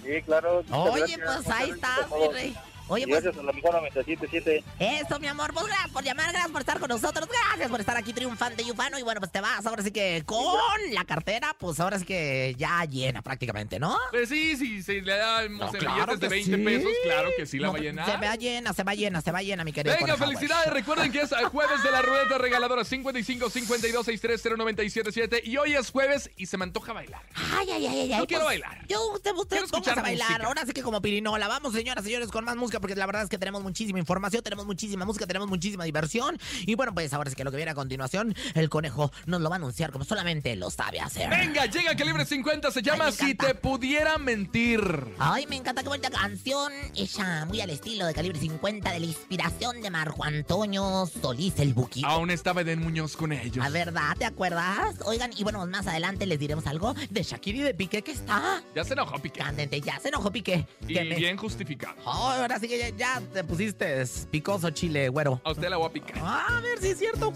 Sí, 0.04 0.22
claro. 0.26 0.64
Oye, 0.72 1.16
gracias, 1.18 1.44
pues 1.46 1.50
ahí 1.56 1.74
por 2.10 2.20
mi 2.20 2.28
rey. 2.34 2.58
Oye, 2.90 3.08
pues 3.08 3.24
Gracias 3.24 3.42
a 3.42 3.46
la 3.46 3.54
mejor 3.54 3.76
97.7. 3.76 4.64
eso, 4.80 5.20
mi 5.20 5.28
amor. 5.28 5.54
Pues 5.54 5.66
gracias 5.68 5.90
por 5.92 6.04
llamar, 6.04 6.32
gracias 6.32 6.52
por 6.52 6.62
estar 6.62 6.80
con 6.80 6.90
nosotros, 6.90 7.28
gracias 7.30 7.70
por 7.70 7.80
estar 7.80 7.96
aquí 7.98 8.14
triunfante 8.14 8.64
y 8.64 8.72
ufano. 8.72 9.00
Y 9.00 9.04
bueno, 9.04 9.20
pues 9.22 9.32
te 9.32 9.42
vas 9.42 9.66
ahora 9.66 9.84
sí 9.84 9.92
que 9.92 10.24
con 10.26 10.44
la 10.92 11.06
cartera, 11.06 11.56
pues 11.58 11.80
ahora 11.80 11.98
sí 12.00 12.06
que 12.06 12.56
ya 12.58 12.84
llena 12.86 13.22
prácticamente, 13.22 13.80
¿no? 13.80 13.98
Pues 14.12 14.30
sí, 14.30 14.56
sí, 14.58 14.84
sí, 14.84 15.02
le 15.02 15.16
damos 15.18 15.72
No, 15.74 15.80
claro 15.80 16.14
de 16.18 16.20
que 16.20 16.28
20 16.28 16.58
sí. 16.58 16.64
pesos, 16.64 16.92
claro 17.04 17.30
que 17.38 17.46
sí 17.46 17.60
la 17.60 17.68
No, 17.68 17.74
va 17.74 17.80
a 17.80 17.82
llenar. 17.82 18.06
Se 18.12 18.18
va 18.18 18.36
llena, 18.36 18.74
se 18.74 18.84
va 18.84 18.94
llena, 18.96 19.22
se 19.22 19.32
va 19.32 19.42
llena, 19.42 19.64
mi 19.64 19.72
querido. 19.74 19.96
Venga, 20.00 20.18
felicidades. 20.18 20.74
Recuerden 20.74 21.12
que 21.12 21.22
es 21.22 21.32
el 21.32 21.46
jueves 21.46 21.82
de 21.84 21.92
la 21.92 22.02
ruleta 22.02 22.38
regaladora 22.38 22.84
55 22.84 23.50
52 23.50 24.06
630 24.06 24.58
977 24.58 25.42
y 25.50 25.58
hoy 25.58 25.74
es 25.76 25.90
jueves 25.90 26.30
y 26.38 26.46
se 26.48 26.58
me 26.58 26.64
antoja 26.66 26.94
bailar. 26.94 27.22
Ay, 27.58 27.70
ay, 27.72 27.86
ay, 27.88 28.00
ay. 28.02 28.10
Yo 28.10 28.16
ay, 28.18 28.28
quiero 28.28 28.44
pues, 28.44 28.60
bailar. 28.62 28.88
Yo, 28.88 29.12
usted, 29.14 29.32
usted 29.34 29.50
Quiero 29.50 29.66
escuchar 29.66 30.00
a 30.00 30.02
bailar. 30.02 30.28
música. 30.30 30.48
Ahora 30.48 30.66
sí 30.66 30.74
que 30.74 30.82
como 30.84 31.02
pirinola. 31.02 31.48
Vamos, 31.48 31.74
señoras, 31.74 32.04
señores, 32.04 32.30
con 32.30 32.44
más 32.46 32.56
música, 32.56 32.73
porque 32.80 32.96
la 32.96 33.06
verdad 33.06 33.24
es 33.24 33.30
que 33.30 33.38
tenemos 33.38 33.64
muchísima 33.64 34.00
información, 34.00 34.44
tenemos 34.44 34.66
muchísima 34.66 35.06
música, 35.06 35.26
tenemos 35.28 35.48
muchísima 35.48 35.84
diversión. 35.84 36.38
Y 36.66 36.76
bueno, 36.76 36.94
pues 36.94 37.14
ahora 37.14 37.30
sí 37.30 37.36
que 37.36 37.44
lo 37.44 37.52
que 37.52 37.58
viene 37.58 37.72
a 37.72 37.76
continuación, 37.76 38.36
el 38.54 38.70
conejo 38.70 39.12
nos 39.26 39.42
lo 39.42 39.50
va 39.50 39.56
a 39.56 39.58
anunciar 39.58 39.92
como 39.92 40.06
solamente 40.06 40.56
lo 40.56 40.70
sabe 40.70 41.00
hacer. 41.00 41.30
Venga, 41.30 41.66
llega 41.66 41.96
Calibre 41.96 42.26
50, 42.26 42.72
se 42.72 42.82
llama 42.82 43.12
Si 43.12 43.36
te 43.36 43.56
pudiera 43.56 44.18
mentir. 44.18 44.82
Ay, 45.20 45.46
me 45.48 45.56
encanta 45.56 45.82
qué 45.84 45.90
bonita 45.90 46.10
canción. 46.10 46.72
Ella 46.96 47.46
muy 47.46 47.62
al 47.62 47.70
estilo 47.70 48.06
de 48.06 48.14
calibre 48.14 48.40
50 48.40 48.92
de 48.92 49.00
la 49.00 49.06
inspiración 49.06 49.82
de 49.82 49.90
Marco 49.90 50.24
Antonio 50.24 51.10
Solís 51.22 51.58
el 51.60 51.74
Buki. 51.74 52.02
Aún 52.06 52.30
estaba 52.30 52.62
Eden 52.62 52.80
Muñoz 52.80 53.16
con 53.16 53.32
ellos. 53.32 53.66
¿A 53.66 53.70
verdad? 53.70 54.16
¿Te 54.18 54.26
acuerdas? 54.26 54.96
Oigan, 55.06 55.32
y 55.36 55.44
bueno, 55.44 55.66
más 55.68 55.88
adelante 55.88 56.26
les 56.26 56.40
diremos 56.40 56.68
algo 56.68 56.94
de 57.10 57.24
Shakira 57.24 57.58
y 57.60 57.62
de 57.62 57.74
Piqué 57.74 58.02
que 58.02 58.12
está. 58.12 58.62
Ya 58.76 58.84
se 58.84 58.94
enojó, 58.94 59.20
Piqué. 59.20 59.40
Candente, 59.40 59.82
ya 59.82 60.00
se 60.00 60.10
enojó 60.10 60.32
Piqué. 60.32 60.68
Y 60.88 60.94
Que 60.94 61.04
me- 61.04 61.16
bien 61.16 61.38
justificado. 61.38 61.96
Ay, 62.06 62.42
ahora 62.42 62.60
sí 62.60 62.63
que 62.68 62.78
ya, 62.78 62.90
ya 62.90 63.22
te 63.22 63.44
pusiste 63.44 64.04
picoso 64.32 64.70
chile, 64.72 65.10
güero. 65.10 65.42
A 65.44 65.52
usted 65.52 65.70
la 65.70 65.78
voy 65.78 65.88
a 65.88 65.94
picar. 65.94 66.18
A 66.22 66.60
ver 66.62 66.80
si 66.80 66.90
es 66.90 66.98
cierto. 66.98 67.34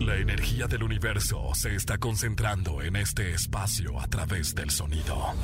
La 0.00 0.16
energía 0.16 0.66
del 0.66 0.82
universo 0.82 1.50
se 1.54 1.74
está 1.74 1.98
concentrando 1.98 2.80
en 2.80 2.96
este 2.96 3.34
espacio 3.34 4.00
a 4.00 4.06
través 4.06 4.54
del 4.54 4.70
sonido. 4.70 5.34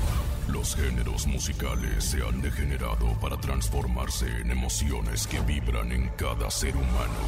Los 0.49 0.75
géneros 0.75 1.27
musicales 1.27 2.05
se 2.05 2.23
han 2.23 2.41
degenerado 2.41 3.13
para 3.21 3.37
transformarse 3.37 4.27
en 4.41 4.51
emociones 4.51 5.27
que 5.27 5.41
vibran 5.41 5.93
en 5.93 6.09
cada 6.17 6.51
ser 6.51 6.75
humano. 6.75 7.21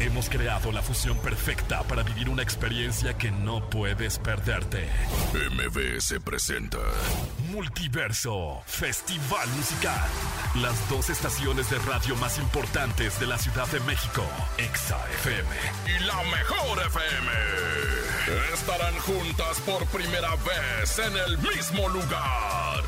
Hemos 0.00 0.30
creado 0.30 0.72
la 0.72 0.80
fusión 0.80 1.18
perfecta 1.18 1.82
para 1.82 2.02
vivir 2.02 2.30
una 2.30 2.42
experiencia 2.42 3.18
que 3.18 3.30
no 3.30 3.68
puedes 3.68 4.18
perderte. 4.18 4.88
MBS 5.52 6.14
presenta 6.24 6.78
Multiverso 7.50 8.62
Festival 8.64 9.46
Musical. 9.56 10.08
Las 10.62 10.88
dos 10.88 11.10
estaciones 11.10 11.68
de 11.68 11.78
radio 11.80 12.16
más 12.16 12.38
importantes 12.38 13.20
de 13.20 13.26
la 13.26 13.36
Ciudad 13.36 13.66
de 13.68 13.80
México, 13.80 14.24
Exa 14.56 14.98
FM 15.22 15.48
y 15.86 16.04
la 16.04 16.16
Mejor 16.24 16.78
FM, 16.86 17.30
estarán 18.54 18.94
juntas 19.00 19.60
por 19.66 19.84
primera 19.86 20.30
vez 20.36 20.98
en 20.98 21.14
el 21.14 21.36
mismo 21.38 21.88
lugar. 21.90 22.82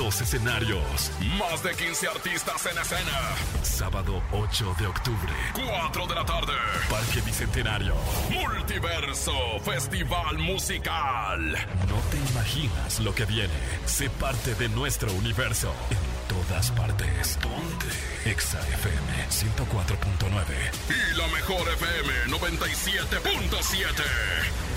Dos 0.00 0.18
escenarios. 0.22 1.12
Más 1.38 1.62
de 1.62 1.76
15 1.76 2.08
artistas 2.08 2.64
en 2.64 2.78
escena. 2.78 3.36
Sábado 3.62 4.22
8 4.32 4.74
de 4.78 4.86
octubre. 4.86 5.32
4 5.52 6.06
de 6.06 6.14
la 6.14 6.24
tarde. 6.24 6.54
Parque 6.88 7.20
Bicentenario. 7.20 7.94
Multiverso. 8.30 9.34
Festival 9.62 10.38
musical. 10.38 11.52
No 11.86 11.96
te 12.10 12.16
imaginas 12.30 13.00
lo 13.00 13.14
que 13.14 13.26
viene. 13.26 13.52
Sé 13.84 14.08
parte 14.08 14.54
de 14.54 14.70
nuestro 14.70 15.12
universo. 15.12 15.70
En 15.90 15.98
todas 16.34 16.70
partes. 16.70 17.38
Ponte. 17.42 17.86
Exa 18.24 18.58
FM 18.58 19.28
104.9. 19.28 20.54
Y 20.88 21.18
la 21.18 21.28
mejor 21.28 21.68
FM 21.68 22.10
97.7. 22.38 24.02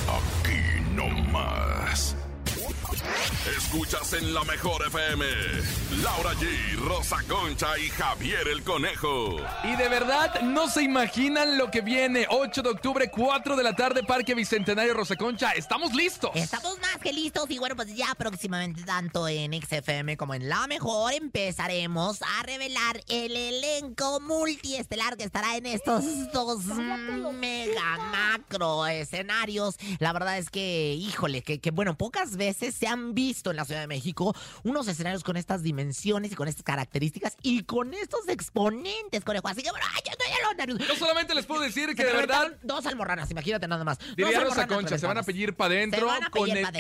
Aquí 0.10 0.82
no 0.94 1.08
más. 1.32 2.18
Escuchas 3.46 4.14
en 4.14 4.34
la 4.34 4.42
mejor 4.46 4.88
FM. 4.88 5.26
Laura 6.02 6.32
G, 6.36 6.78
Rosa 6.78 7.18
Concha 7.28 7.78
y 7.78 7.90
Javier 7.90 8.48
el 8.48 8.64
Conejo. 8.64 9.36
Y 9.66 9.76
de 9.76 9.90
verdad, 9.90 10.40
no 10.42 10.70
se 10.70 10.82
imaginan 10.82 11.58
lo 11.58 11.70
que 11.70 11.82
viene. 11.82 12.26
8 12.30 12.62
de 12.62 12.70
octubre, 12.70 13.12
4 13.12 13.58
de 13.58 13.64
la 13.64 13.76
tarde, 13.76 14.02
Parque 14.04 14.34
Bicentenario 14.34 14.94
Rosa 14.94 15.18
Concha. 15.18 15.52
¡Estamos 15.52 15.94
listos! 15.94 16.32
Estamos 16.36 16.80
más 16.80 16.98
listos 17.34 17.52
y 17.52 17.60
bueno, 17.60 17.76
pues 17.76 17.94
ya 17.96 18.14
próximamente 18.16 18.84
tanto 18.84 19.28
en 19.28 19.54
XFM 19.54 20.18
como 20.18 20.34
en 20.34 20.50
La 20.50 20.68
Mejor 20.68 21.14
empezaremos 21.14 22.22
a 22.22 22.44
revelar 22.44 23.02
el 23.08 23.36
elenco 23.36 24.20
multiestelar 24.20 25.18
que 25.18 25.24
estará 25.24 25.58
en 25.58 25.66
estos 25.66 26.04
dos 26.32 26.66
mega 27.34 27.98
macro 28.12 28.86
escenarios. 28.88 29.76
La 30.00 30.14
verdad 30.14 30.38
es 30.38 30.50
que, 30.50 30.94
híjole, 30.94 31.42
que, 31.42 31.60
que 31.60 31.72
bueno, 31.72 31.98
pocas 31.98 32.38
veces 32.38 32.76
se 32.76 32.88
han 32.88 33.14
visto 33.14 33.52
en 33.52 33.58
la 33.58 33.66
Ciudad 33.66 33.82
de 33.82 33.88
México 33.88 34.36
unos 34.64 34.88
escenarios 34.88 35.24
con 35.24 35.38
estas 35.38 35.64
dimensiones 35.64 36.32
y 36.32 36.36
con 36.36 36.48
estas 36.48 36.64
características 36.64 37.38
y 37.42 37.64
con 37.64 37.94
estos 37.94 38.28
exponentes, 38.28 39.24
conejo. 39.24 39.48
Así 39.48 39.62
que 39.62 39.72
bueno, 39.72 39.86
ay, 39.94 40.02
yo 40.06 40.12
estoy 40.12 40.28
a 40.28 40.48
los 40.48 40.58
nervios. 40.58 40.88
Yo 40.88 40.96
solamente 40.96 41.34
les 41.34 41.46
puedo 41.46 41.62
decir 41.62 41.96
que 41.96 42.06
de 42.06 42.14
verdad 42.14 42.58
Dos 42.62 42.86
almorranas, 42.86 43.30
imagínate 43.32 43.68
nada 43.68 43.84
más. 43.84 43.98
Diría 44.16 44.40
Rosa 44.40 44.68
Concha, 44.68 44.98
se 44.98 45.08
van 45.08 45.18
a 45.18 45.24
pedir 45.24 45.56
para 45.56 45.74
adentro 45.74 46.08
con 46.32 46.50
el 46.50 46.64
pa' 46.64 46.72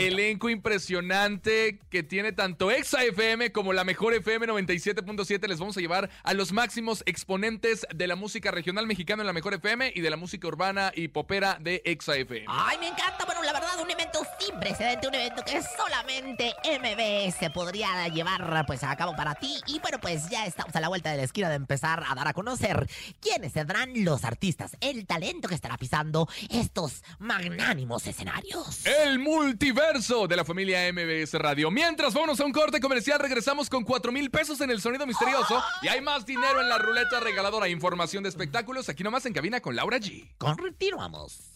impresionante 0.49 1.79
que 1.89 2.03
tiene 2.03 2.31
tanto 2.31 2.71
Exa 2.71 3.03
FM 3.03 3.51
como 3.51 3.73
la 3.73 3.83
mejor 3.83 4.13
FM 4.13 4.47
97.7. 4.47 5.47
Les 5.47 5.59
vamos 5.59 5.77
a 5.77 5.81
llevar 5.81 6.09
a 6.23 6.33
los 6.33 6.51
máximos 6.51 7.03
exponentes 7.05 7.85
de 7.93 8.07
la 8.07 8.15
música 8.15 8.51
regional 8.51 8.87
mexicana 8.87 9.23
en 9.23 9.27
la 9.27 9.33
mejor 9.33 9.53
FM 9.53 9.93
y 9.95 10.01
de 10.01 10.09
la 10.09 10.17
música 10.17 10.47
urbana 10.47 10.91
y 10.95 11.07
popera 11.07 11.57
de 11.59 11.81
Exa 11.85 12.15
FM. 12.15 12.45
Ay, 12.47 12.77
me 12.79 12.87
encanta. 12.87 13.25
Bueno, 13.25 13.43
la 13.43 13.53
verdad, 13.53 13.79
un 13.81 13.89
evento 13.89 14.19
sin 14.39 14.59
precedente, 14.59 15.07
un 15.07 15.15
evento 15.15 15.43
que 15.45 15.61
solamente 15.61 16.53
MBS 16.63 17.49
podría 17.51 18.07
llevar 18.07 18.65
pues 18.65 18.83
a 18.83 18.95
cabo 18.95 19.15
para 19.15 19.35
ti. 19.35 19.59
Y 19.67 19.79
bueno, 19.79 19.99
pues 19.99 20.29
ya 20.29 20.45
estamos 20.45 20.75
a 20.75 20.81
la 20.81 20.87
vuelta 20.87 21.11
de 21.11 21.17
la 21.17 21.23
esquina 21.23 21.49
de 21.49 21.55
empezar 21.55 22.03
a 22.07 22.15
dar 22.15 22.27
a 22.27 22.33
conocer 22.33 22.87
quiénes 23.21 23.53
tendrán 23.53 23.91
los 24.03 24.23
artistas, 24.23 24.77
el 24.81 25.05
talento 25.05 25.47
que 25.47 25.55
estará 25.55 25.77
pisando 25.77 26.27
estos 26.49 27.03
magnánimos 27.19 28.05
escenarios. 28.07 28.85
El 28.85 29.19
multiverso 29.19 30.27
de 30.27 30.32
la 30.35 30.45
familia 30.45 30.91
MBS 30.91 31.33
Radio. 31.33 31.71
Mientras 31.71 32.13
vámonos 32.13 32.39
a 32.39 32.45
un 32.45 32.51
corte 32.51 32.79
comercial, 32.79 33.19
regresamos 33.19 33.69
con 33.69 33.83
4 33.83 34.11
mil 34.11 34.29
pesos 34.29 34.59
en 34.61 34.71
el 34.71 34.81
sonido 34.81 35.05
misterioso 35.05 35.61
y 35.81 35.87
hay 35.87 36.01
más 36.01 36.25
dinero 36.25 36.61
en 36.61 36.69
la 36.69 36.77
ruleta 36.77 37.19
regaladora. 37.19 37.67
Información 37.69 38.23
de 38.23 38.29
espectáculos 38.29 38.89
aquí 38.89 39.03
nomás 39.03 39.25
en 39.25 39.33
cabina 39.33 39.59
con 39.61 39.75
Laura 39.75 39.97
G. 39.97 40.29
Continuamos. 40.37 41.53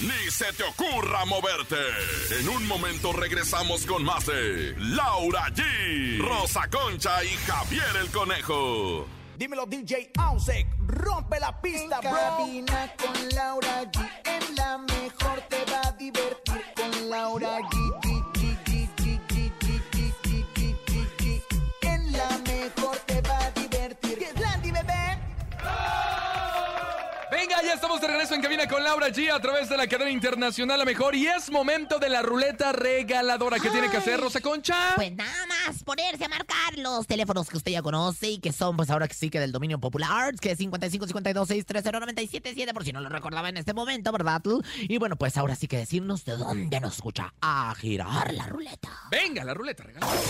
Ni 0.00 0.30
se 0.30 0.52
te 0.52 0.62
ocurra 0.62 1.24
moverte. 1.24 1.76
En 2.38 2.48
un 2.48 2.66
momento 2.68 3.12
regresamos 3.12 3.84
con 3.84 4.04
más 4.04 4.26
de 4.26 4.74
Laura 4.78 5.48
G, 5.52 6.18
Rosa 6.18 6.68
Concha 6.70 7.24
y 7.24 7.28
Javier 7.28 7.96
el 8.00 8.08
Conejo. 8.10 9.08
Dímelo 9.36 9.66
DJ 9.66 10.12
Ausek, 10.18 10.66
rompe 10.86 11.40
la 11.40 11.60
pista, 11.60 12.00
bro. 12.00 12.10
Cabina 12.10 12.94
con 12.96 13.28
Laura 13.30 13.84
G, 13.90 14.08
en 14.24 14.56
la 14.56 14.78
mejor 14.78 15.40
te 15.48 15.64
va 15.64 15.80
a 15.88 15.92
divertir 15.92 16.64
loud, 17.08 17.42
I 17.42 17.62
get 17.62 18.07
ya 27.68 27.74
estamos 27.74 28.00
de 28.00 28.06
regreso 28.06 28.34
en 28.34 28.40
cabina 28.40 28.66
con 28.66 28.82
Laura 28.82 29.08
G 29.08 29.30
a 29.30 29.38
través 29.40 29.68
de 29.68 29.76
la 29.76 29.86
cadena 29.86 30.10
internacional 30.10 30.78
La 30.78 30.86
Mejor 30.86 31.14
y 31.14 31.26
es 31.26 31.50
momento 31.50 31.98
de 31.98 32.08
la 32.08 32.22
ruleta 32.22 32.72
regaladora. 32.72 33.58
¿Qué 33.58 33.68
tiene 33.68 33.90
que 33.90 33.98
hacer, 33.98 34.18
Rosa 34.18 34.40
Concha? 34.40 34.94
Pues 34.96 35.14
nada 35.14 35.44
más 35.46 35.84
ponerse 35.84 36.24
a 36.24 36.28
marcar 36.30 36.78
los 36.78 37.06
teléfonos 37.06 37.50
que 37.50 37.58
usted 37.58 37.72
ya 37.72 37.82
conoce 37.82 38.30
y 38.30 38.38
que 38.38 38.52
son, 38.52 38.74
pues 38.74 38.88
ahora 38.88 39.06
que 39.06 39.12
sí 39.12 39.28
que 39.28 39.38
del 39.38 39.52
dominio 39.52 39.78
popular, 39.78 40.34
que 40.36 40.52
es 40.52 40.58
55 40.58 41.08
52 41.08 41.46
630 41.46 42.00
977, 42.00 42.72
por 42.72 42.84
si 42.84 42.92
no 42.92 43.02
lo 43.02 43.10
recordaba 43.10 43.50
en 43.50 43.58
este 43.58 43.74
momento, 43.74 44.12
¿verdad? 44.12 44.40
Y 44.80 44.96
bueno, 44.96 45.16
pues 45.16 45.36
ahora 45.36 45.54
sí 45.54 45.68
que 45.68 45.76
decirnos 45.76 46.24
de 46.24 46.38
dónde 46.38 46.80
nos 46.80 46.94
escucha 46.94 47.34
a 47.42 47.74
girar 47.76 48.32
la 48.32 48.46
ruleta. 48.46 48.88
Venga, 49.10 49.44
la 49.44 49.52
ruleta 49.52 49.82
regaladora. 49.82 50.20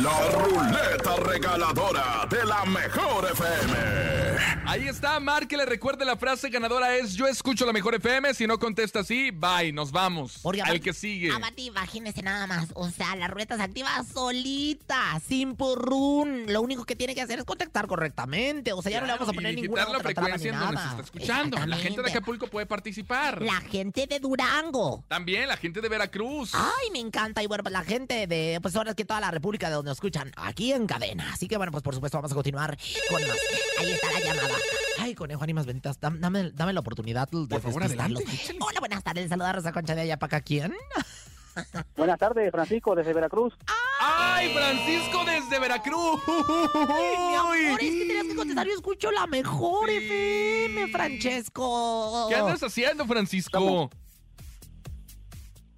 La 0.00 0.30
ruleta 0.30 1.16
regaladora 1.16 2.26
de 2.30 2.44
la 2.46 2.64
mejor 2.64 3.30
FM. 3.30 4.22
Ahí 4.64 4.88
está, 4.88 5.20
márquele, 5.20 5.66
recuerde 5.66 6.04
la 6.04 6.16
frase 6.16 6.50
ganadora 6.62 6.94
es 6.96 7.14
yo 7.14 7.26
escucho 7.26 7.66
la 7.66 7.72
mejor 7.72 7.96
FM, 7.96 8.34
si 8.34 8.46
no 8.46 8.56
contesta 8.56 9.00
así, 9.00 9.32
bye, 9.32 9.72
nos 9.72 9.90
vamos. 9.90 10.38
Porque 10.42 10.62
Al 10.62 10.80
que 10.80 10.92
sigue. 10.92 11.32
Aparte, 11.32 11.62
imagínese 11.62 12.22
nada 12.22 12.46
más. 12.46 12.68
O 12.74 12.88
sea, 12.88 13.16
la 13.16 13.26
ruleta 13.26 13.56
se 13.56 13.64
activa 13.64 13.90
solita, 14.04 15.20
sin 15.26 15.56
purrún. 15.56 16.44
Lo 16.46 16.62
único 16.62 16.84
que 16.84 16.94
tiene 16.94 17.16
que 17.16 17.20
hacer 17.20 17.40
es 17.40 17.44
contactar 17.44 17.88
correctamente. 17.88 18.72
O 18.72 18.80
sea, 18.80 18.92
ya 18.92 19.00
no 19.00 19.06
le 19.06 19.12
vamos 19.14 19.28
a 19.28 19.32
Claro, 19.32 19.36
poner 19.42 19.58
y 19.58 19.62
ninguna 19.62 19.82
digitar 19.86 19.92
la 19.92 19.98
otra 19.98 20.22
frecuencia 20.22 20.52
en 20.52 20.58
donde 20.60 20.76
se 20.80 20.88
está 20.88 21.02
escuchando. 21.02 21.66
La 21.66 21.76
gente 21.76 22.02
de. 22.02 22.10
Acapulco 22.10 22.46
puede 22.46 22.66
participar. 22.66 23.42
La 23.42 23.60
gente 23.60 24.06
de 24.06 24.20
Durango. 24.20 25.02
También 25.08 25.48
la 25.48 25.56
gente 25.56 25.80
de 25.80 25.88
Veracruz. 25.88 26.52
Ay, 26.54 26.90
me 26.92 27.00
encanta. 27.00 27.42
Y 27.42 27.48
bueno, 27.48 27.64
pues 27.64 27.72
la 27.72 27.82
gente 27.82 28.28
de, 28.28 28.60
pues 28.62 28.76
ahora 28.76 28.90
es 28.90 28.96
que 28.96 29.04
toda 29.04 29.18
la 29.20 29.32
República 29.32 29.68
de 29.68 29.74
donde 29.74 29.88
nos 29.88 29.96
escuchan, 29.96 30.30
aquí 30.36 30.72
en 30.72 30.86
cadena. 30.86 31.32
Así 31.32 31.48
que 31.48 31.56
bueno, 31.56 31.72
pues 31.72 31.82
por 31.82 31.94
supuesto 31.94 32.18
vamos 32.18 32.30
a 32.30 32.34
continuar 32.34 32.78
con 33.08 33.20
más. 33.26 33.36
Ahí 33.78 33.90
está 33.90 34.12
la 34.12 34.20
llamada. 34.20 34.54
Ay, 34.98 35.14
conejo, 35.14 35.42
ánimas 35.42 35.66
benditas, 35.66 36.00
dam- 36.00 36.18
dame, 36.20 36.50
dame 36.52 36.72
la 36.72 36.80
oportunidad 36.80 37.28
de 37.28 37.46
Por 37.46 37.60
favor, 37.60 37.82
adelante. 37.84 38.24
Hola, 38.60 38.80
buenas 38.80 39.02
tardes. 39.02 39.28
Saluda 39.28 39.50
a 39.50 39.52
Rosa 39.54 39.72
Concha 39.72 39.94
de 39.94 40.02
allá 40.02 40.18
para 40.18 40.36
acá. 40.38 40.44
¿Quién? 40.44 40.72
Buenas 41.98 42.18
tardes, 42.18 42.50
Francisco, 42.50 42.94
desde 42.94 43.12
Veracruz. 43.12 43.52
¡Ay, 44.00 44.54
Francisco 44.54 45.22
desde 45.26 45.58
Veracruz! 45.58 46.18
Mi 46.26 47.34
amor, 47.34 47.56
es 47.58 47.78
que 47.90 48.06
tenías 48.06 48.26
que 48.26 48.34
contestar. 48.36 48.66
Yo 48.66 48.72
escucho 48.72 49.10
la 49.10 49.26
mejor 49.26 49.90
Sí. 49.90 49.96
FM, 49.98 50.88
Francesco. 50.90 52.26
¿Qué 52.30 52.36
andas 52.36 52.62
haciendo, 52.62 53.04
Francisco? 53.04 53.90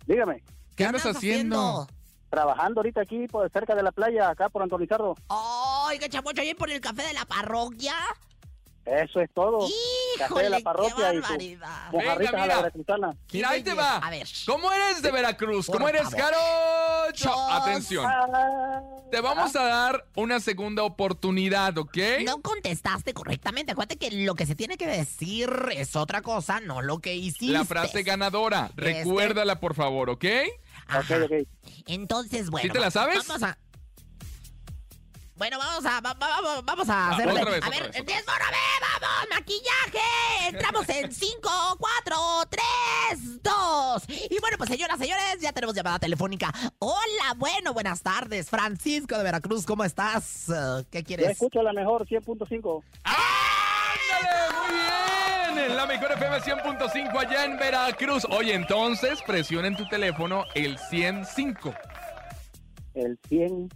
Dígame, 0.06 0.44
¿Qué 0.76 0.84
andas 0.84 1.06
haciendo? 1.06 1.88
trabajando 2.30 2.80
ahorita 2.80 3.00
aquí 3.00 3.26
por 3.26 3.50
cerca 3.50 3.74
de 3.74 3.82
la 3.82 3.90
playa, 3.90 4.28
acá 4.30 4.48
por 4.48 4.62
Antonizardo. 4.62 5.16
Ay, 5.28 5.98
qué 5.98 6.08
chamucho, 6.08 6.40
ahí 6.40 6.54
por 6.54 6.70
el 6.70 6.80
café 6.80 7.02
de 7.02 7.14
la 7.14 7.24
parroquia. 7.24 7.94
Eso 8.86 9.20
es 9.20 9.30
todo. 9.32 9.60
Café 10.18 10.24
Híjole, 10.26 10.42
de 10.44 10.50
la 10.50 10.56
qué 10.58 10.62
parroquia 10.62 11.12
y 11.12 11.16
su- 11.16 11.22
barbaridad. 11.22 11.92
Mojarritas 11.92 12.18
Venga, 12.18 12.28
a 12.28 12.32
la 12.32 12.42
mira. 12.44 12.56
veracruzana. 12.56 13.16
Mira, 13.32 13.48
ahí 13.50 13.62
te 13.62 13.74
va. 13.74 13.96
A 13.96 14.10
ver. 14.10 14.28
¿Cómo 14.46 14.70
eres 14.72 15.02
de 15.02 15.10
Veracruz? 15.10 15.66
Por 15.66 15.76
¿Cómo 15.76 15.88
eres, 15.88 16.02
favor. 16.02 16.20
Jarocho? 16.20 17.50
Atención. 17.50 18.04
Ah, 18.06 18.80
Te 19.10 19.20
vamos 19.20 19.54
a 19.56 19.64
dar 19.64 20.04
una 20.16 20.38
segunda 20.40 20.82
oportunidad, 20.82 21.76
¿ok? 21.78 21.96
No 22.24 22.42
contestaste 22.42 23.14
correctamente. 23.14 23.72
Acuérdate 23.72 23.96
que 23.96 24.10
lo 24.24 24.34
que 24.34 24.44
se 24.46 24.54
tiene 24.54 24.76
que 24.76 24.86
decir 24.86 25.50
es 25.72 25.96
otra 25.96 26.20
cosa, 26.22 26.60
no 26.60 26.82
lo 26.82 26.98
que 26.98 27.14
hiciste. 27.14 27.46
La 27.54 27.64
frase 27.64 28.02
ganadora. 28.02 28.66
Este- 28.76 28.82
Recuérdala, 28.82 29.60
por 29.60 29.74
favor, 29.74 30.10
¿ok? 30.10 30.24
Ajá. 30.86 31.00
Ok, 31.00 31.24
ok. 31.24 31.48
Entonces, 31.86 32.50
bueno. 32.50 32.66
¿Sí 32.66 32.72
te 32.72 32.78
la 32.80 32.90
sabes? 32.90 33.26
Vamos 33.26 33.42
a. 33.42 33.56
Bueno, 35.36 35.58
vamos 35.58 35.84
a, 35.84 36.00
va- 36.00 36.12
va- 36.14 36.40
va- 36.40 36.60
vamos 36.62 36.88
a 36.88 37.10
hacerle. 37.10 37.32
otra 37.40 37.50
vez, 37.50 37.64
a 37.64 37.66
otra 37.68 37.80
ver, 37.80 37.90
desmórame, 38.04 38.56
vamos, 38.80 39.28
maquillaje. 39.30 40.48
Entramos 40.48 40.88
en 40.88 41.12
5, 41.12 41.50
4, 41.78 42.16
3, 42.50 43.42
2. 43.42 44.02
Y 44.30 44.38
bueno, 44.40 44.56
pues 44.58 44.70
señoras, 44.70 44.96
señores, 44.98 45.40
ya 45.40 45.52
tenemos 45.52 45.74
llamada 45.74 45.98
telefónica. 45.98 46.52
Hola, 46.78 47.34
bueno, 47.36 47.72
buenas 47.72 48.00
tardes. 48.02 48.48
Francisco 48.48 49.18
de 49.18 49.24
Veracruz, 49.24 49.66
¿cómo 49.66 49.82
estás? 49.82 50.44
¿Qué 50.92 51.00
Yo 51.02 51.04
quieres? 51.06 51.30
escucho 51.30 51.62
la 51.62 51.72
mejor 51.72 52.06
100.5. 52.06 52.84
¡Ándale! 53.02 54.52
¡Muy 54.56 55.56
bien! 55.56 55.70
En 55.70 55.76
la 55.76 55.86
mejor 55.86 56.12
FM 56.12 56.40
100.5 56.42 57.18
allá 57.18 57.44
en 57.44 57.56
Veracruz. 57.58 58.24
Oye, 58.30 58.54
entonces 58.54 59.20
presiona 59.26 59.66
en 59.66 59.76
tu 59.76 59.88
teléfono 59.88 60.44
el 60.54 60.78
105. 60.78 61.74
El 62.94 63.18
100. 63.28 63.68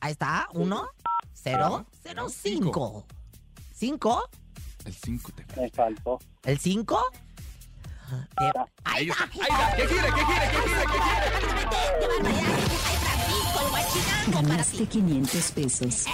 Ahí 0.00 0.12
está, 0.12 0.48
1, 0.52 0.88
0, 1.34 1.86
0, 2.02 2.28
5. 2.28 3.06
¿5? 3.78 4.22
El 4.84 4.94
5 4.94 5.32
te 5.32 5.60
Me 5.60 5.70
faltó. 5.70 6.18
¿El 6.44 6.58
5? 6.58 7.00
Ahí 8.10 8.18
Ahí 8.36 8.46
está. 8.46 8.66
Ahí 8.84 9.08
está. 9.08 9.28
¿Qué 9.76 9.86
quiere? 9.86 10.08
¿Qué 10.08 10.24
quiere? 10.24 10.50
¿Qué 10.50 10.62
quiere? 10.62 10.86
¿Qué 10.86 10.98
quiere? 10.98 11.28
¡Qué 11.98 12.06
barbaridad! 12.06 12.58
¡Ay, 12.80 12.96
Francisco, 12.96 13.60
el 13.60 13.70
bueno 13.70 13.88
Chinango 13.92 14.32
para 14.32 14.48
Ganaste 14.48 14.78
ti. 14.78 14.86
500 14.86 15.50
pesos. 15.52 16.04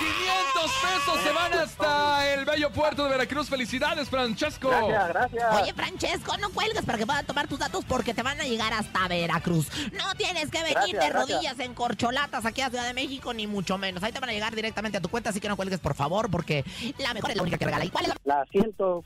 500 0.64 0.70
pesos 0.82 1.20
se 1.22 1.32
van 1.32 1.52
hasta 1.52 2.32
el 2.34 2.44
bello 2.44 2.70
puerto 2.70 3.04
de 3.04 3.10
Veracruz. 3.10 3.48
Felicidades, 3.48 4.08
Francesco. 4.08 4.68
Gracias, 4.68 5.08
gracias. 5.08 5.60
Oye, 5.62 5.72
Francesco, 5.74 6.36
no 6.38 6.50
cuelgues 6.50 6.84
para 6.84 6.98
que 6.98 7.06
puedan 7.06 7.26
tomar 7.26 7.46
tus 7.48 7.58
datos 7.58 7.84
porque 7.84 8.14
te 8.14 8.22
van 8.22 8.40
a 8.40 8.44
llegar 8.44 8.72
hasta 8.72 9.06
Veracruz. 9.08 9.68
No 9.92 10.14
tienes 10.16 10.50
que 10.50 10.58
venir 10.62 10.74
Gracias, 10.74 10.92
de 11.04 11.08
gracias. 11.10 11.36
rodillas 11.36 11.58
en 11.60 11.74
corcholatas 11.74 12.46
aquí 12.46 12.62
a 12.62 12.70
Ciudad 12.70 12.86
de 12.86 12.94
México, 12.94 13.34
ni 13.34 13.46
mucho 13.46 13.76
menos. 13.78 14.02
Ahí 14.02 14.12
te 14.12 14.20
van 14.20 14.30
a 14.30 14.32
llegar 14.32 14.54
directamente 14.54 14.98
a 14.98 15.00
tu 15.00 15.08
cuenta, 15.08 15.30
así 15.30 15.40
que 15.40 15.48
no 15.48 15.56
cuelgues, 15.56 15.80
por 15.80 15.94
favor, 15.94 16.30
porque 16.30 16.64
la 16.98 17.12
mejor 17.14 17.30
es 17.30 17.36
la 17.36 17.42
única 17.42 17.58
que 17.58 17.64
regala. 17.66 17.84
¿Y 17.84 17.90
cuál 17.90 18.04
es 18.06 18.10
la 18.24 18.38
La 18.38 18.44
100, 18.50 18.74
no, 18.78 19.02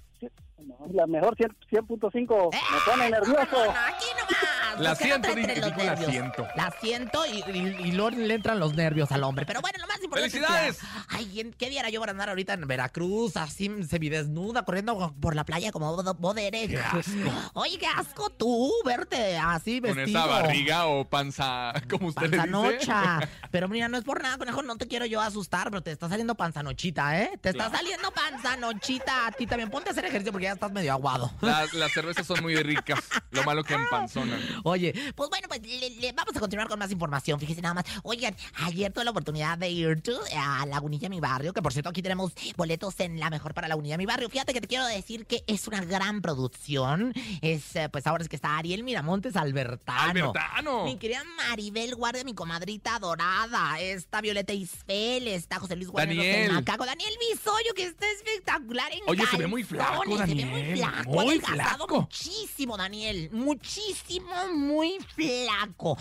la 0.93 1.07
mejor 1.07 1.37
100 1.37 1.57
100.5. 1.71 2.51
Me 2.53 2.91
pone 2.91 3.11
nervioso. 3.11 3.47
No, 3.51 3.59
no, 3.59 3.73
no, 3.73 3.81
aquí 3.87 4.07
nomás. 4.17 4.58
La 4.77 4.97
que 4.97 5.09
no 5.09 5.15
siento, 5.23 5.35
dijo 5.35 5.83
la 5.85 5.97
siento. 5.97 6.49
La 6.57 6.75
siento 6.81 7.27
y, 7.27 7.43
y, 7.51 7.89
y 7.89 7.93
luego 7.93 8.11
le 8.11 8.35
entran 8.35 8.59
los 8.59 8.75
nervios 8.75 9.11
al 9.13 9.23
hombre. 9.25 9.47
Pero 9.47 9.61
bueno, 9.61 9.79
lo 9.81 9.87
más 9.87 10.03
importante 10.03 10.31
¡Felicidades! 10.31 10.79
Ay, 11.09 11.41
¿en 11.41 11.53
¿qué 11.53 11.69
viera 11.69 11.91
yo 11.91 12.01
para 12.01 12.13
andar 12.13 12.29
ahorita 12.29 12.55
en 12.55 12.67
Veracruz, 12.67 13.37
así 13.37 13.71
semidesnuda, 13.89 14.65
corriendo 14.65 15.15
por 15.21 15.35
la 15.35 15.45
playa 15.45 15.73
como 15.73 15.89
eres? 16.37 16.79
Oye, 17.55 17.79
qué 17.79 17.87
asco 17.87 18.31
tú, 18.31 18.73
verte 18.85 19.37
así 19.37 19.81
Con 19.81 19.95
vestido. 19.95 20.19
esa 20.19 20.27
barriga 20.27 20.87
o 20.87 21.09
panza, 21.09 21.73
como 21.89 22.09
usted 22.09 22.31
dice. 22.31 22.37
Panzanocha. 22.39 23.21
Pero 23.51 23.69
mira, 23.69 23.89
no 23.89 23.97
es 23.99 24.05
por 24.05 24.23
nada, 24.23 24.39
conejo, 24.39 24.63
no 24.63 24.77
te 24.77 24.87
quiero 24.87 25.07
yo 25.07 25.21
asustar, 25.21 25.71
pero 25.71 25.83
te 25.83 25.91
está 25.91 26.09
saliendo 26.09 26.35
panzanochita, 26.35 27.21
¿eh? 27.23 27.39
Te 27.41 27.51
está 27.51 27.71
saliendo 27.71 28.11
panzanochita 28.13 29.27
a 29.27 29.33
ti 29.33 29.47
también. 29.47 29.71
Ponte 29.71 29.89
a 29.89 29.93
hacer 29.93 30.05
ejercicio 30.05 30.33
porque 30.33 30.45
ya 30.45 30.53
estás 30.53 30.71
medio 30.73 30.93
aguado. 30.93 31.33
Las, 31.41 31.73
las 31.73 31.93
cervezas 31.93 32.27
son 32.27 32.43
muy 32.43 32.55
ricas. 32.57 33.01
Lo 33.31 33.43
malo 33.45 33.65
que 33.65 33.75
empanzonan. 33.75 34.41
Oye, 34.65 34.93
pues 35.15 35.29
bueno, 35.31 35.49
pues 35.49 35.63
le- 35.63 35.91
le- 35.91 36.13
vamos 36.13 36.37
a 36.37 36.41
continuar 36.41 36.69
con 36.69 36.79
más 36.79 36.91
información. 36.91 37.39
Fíjese 37.41 37.61
nada 37.63 37.75
más. 37.75 37.85
Oigan, 38.03 38.35
ayer 38.65 38.93
tuve 38.93 39.05
la 39.05 39.11
oportunidad 39.11 39.59
de 39.59 39.71
ir 39.71 40.03
a 40.37 40.67
Lagunilla, 40.67 41.09
mi 41.09 41.21
barrio, 41.21 41.53
que 41.53 41.63
por 41.63 41.73
cierto 41.73 41.91
aquí 41.91 42.03
tenemos 42.03 42.33
boletos 42.57 42.99
en 43.01 43.19
la 43.21 43.31
mejor 43.31 43.55
para 43.55 43.69
Lagunilla, 43.69 43.97
mi 43.97 44.07
barrio. 44.07 44.29
Fíjate 44.29 44.53
que 44.53 44.61
te 44.61 44.67
quiero 44.69 44.87
decir 44.87 45.27
que 45.27 45.43
es 45.47 45.67
una 45.69 45.85
gran 45.85 46.21
producción. 46.23 47.13
Es, 47.43 47.75
eh, 47.77 47.89
pues 47.89 48.07
ahora 48.07 48.23
es 48.23 48.29
que 48.29 48.37
está 48.37 48.57
Ariel 48.59 48.83
Miramontes 48.85 49.37
Albertano. 49.37 50.31
¡Albertano! 50.31 50.85
Mi 50.85 50.97
querida 50.97 51.23
Maribel 51.37 51.95
Guardia, 51.95 52.25
mi 52.25 52.35
comadrita 52.35 52.99
dorada. 52.99 53.81
Está 53.81 54.21
Violeta 54.21 54.53
Isfel, 54.53 55.29
está 55.29 55.59
José 55.59 55.77
Luis 55.77 55.89
Guardia 55.89 56.15
Daniel. 56.17 56.53
Macaco, 56.53 56.85
Daniel 56.87 57.13
Bisoyo, 57.31 57.75
que 57.75 57.85
está 57.85 58.07
espectacular 58.11 58.93
en 58.93 59.01
Oye, 59.07 59.25
se 59.27 59.37
ve 59.37 59.47
muy 59.47 59.65
flaco, 59.65 60.03
calzones, 60.03 60.29
Se 60.29 60.35
ve 60.35 60.45
muy 60.45 60.61
Daniel, 60.61 60.79
flaco, 60.79 61.11
muy 61.11 61.41
flaco. 61.41 62.01
muchísimo, 62.03 62.77
Daniel. 62.77 63.31
Muchísimo, 63.33 64.29
muy 64.49 64.99
flaco. 65.15 65.97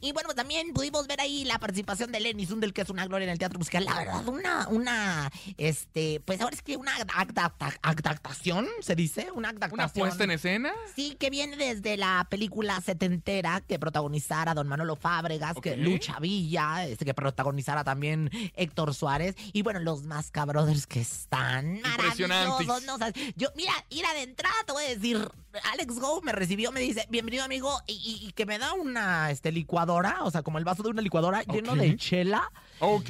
Y 0.00 0.12
bueno, 0.12 0.34
también 0.34 0.72
pudimos 0.72 1.06
ver 1.06 1.20
ahí 1.20 1.44
la 1.44 1.58
participación 1.58 2.12
de 2.12 2.20
Lenny 2.20 2.46
Sundel, 2.46 2.72
que 2.72 2.82
es 2.82 2.90
una 2.90 3.06
gloria 3.06 3.24
en 3.24 3.30
el 3.30 3.38
teatro 3.38 3.58
musical. 3.58 3.84
La 3.84 3.94
verdad, 3.96 4.26
una, 4.28 4.68
una, 4.68 5.30
este, 5.56 6.20
pues 6.24 6.40
ahora 6.40 6.54
es 6.54 6.62
que 6.62 6.76
una 6.76 6.94
adapta- 6.96 7.78
adaptación, 7.82 8.68
se 8.80 8.94
dice, 8.94 9.30
una 9.34 9.48
adaptación. 9.50 9.80
¿Una 9.80 9.88
puesta 9.88 10.24
en 10.24 10.30
escena? 10.32 10.72
Sí, 10.94 11.16
que 11.18 11.30
viene 11.30 11.56
desde 11.56 11.96
la 11.96 12.26
película 12.30 12.80
setentera 12.80 13.60
que 13.60 13.78
protagonizara 13.78 14.54
Don 14.54 14.68
Manolo 14.68 14.96
Fábregas, 14.96 15.56
que 15.62 15.72
Ok. 15.72 15.78
Lucha 15.78 16.18
Villa, 16.20 16.86
este, 16.86 17.04
que 17.04 17.14
protagonizara 17.14 17.84
también 17.84 18.30
Héctor 18.54 18.94
Suárez. 18.94 19.34
Y 19.52 19.62
bueno, 19.62 19.80
los 19.80 20.02
Masca 20.04 20.44
Brothers 20.44 20.86
que 20.86 21.00
están 21.00 21.76
Impresionantes. 21.76 22.66
¿no? 22.86 22.94
O 22.94 22.98
sea, 22.98 23.12
yo, 23.36 23.48
mira, 23.56 23.72
ir 23.90 24.04
de 24.14 24.22
entrada 24.22 24.54
te 24.66 24.72
voy 24.72 24.84
a 24.84 24.88
decir, 24.88 25.28
Alex 25.72 25.98
Go 25.98 26.20
me 26.22 26.32
recibió, 26.32 26.72
me 26.72 26.80
dice, 26.80 27.06
bienvenido 27.10 27.44
amigo, 27.44 27.70
y, 27.86 27.92
y- 27.92 28.26
y 28.28 28.32
que 28.32 28.46
me 28.46 28.58
da 28.58 28.72
una 28.74 29.30
este, 29.30 29.52
licuadora, 29.52 30.18
o 30.22 30.30
sea, 30.30 30.42
como 30.42 30.58
el 30.58 30.64
vaso 30.64 30.82
de 30.82 30.90
una 30.90 31.02
licuadora 31.02 31.42
lleno 31.42 31.74
de 31.76 31.96
chela. 31.96 32.50
Ok. 32.84 33.08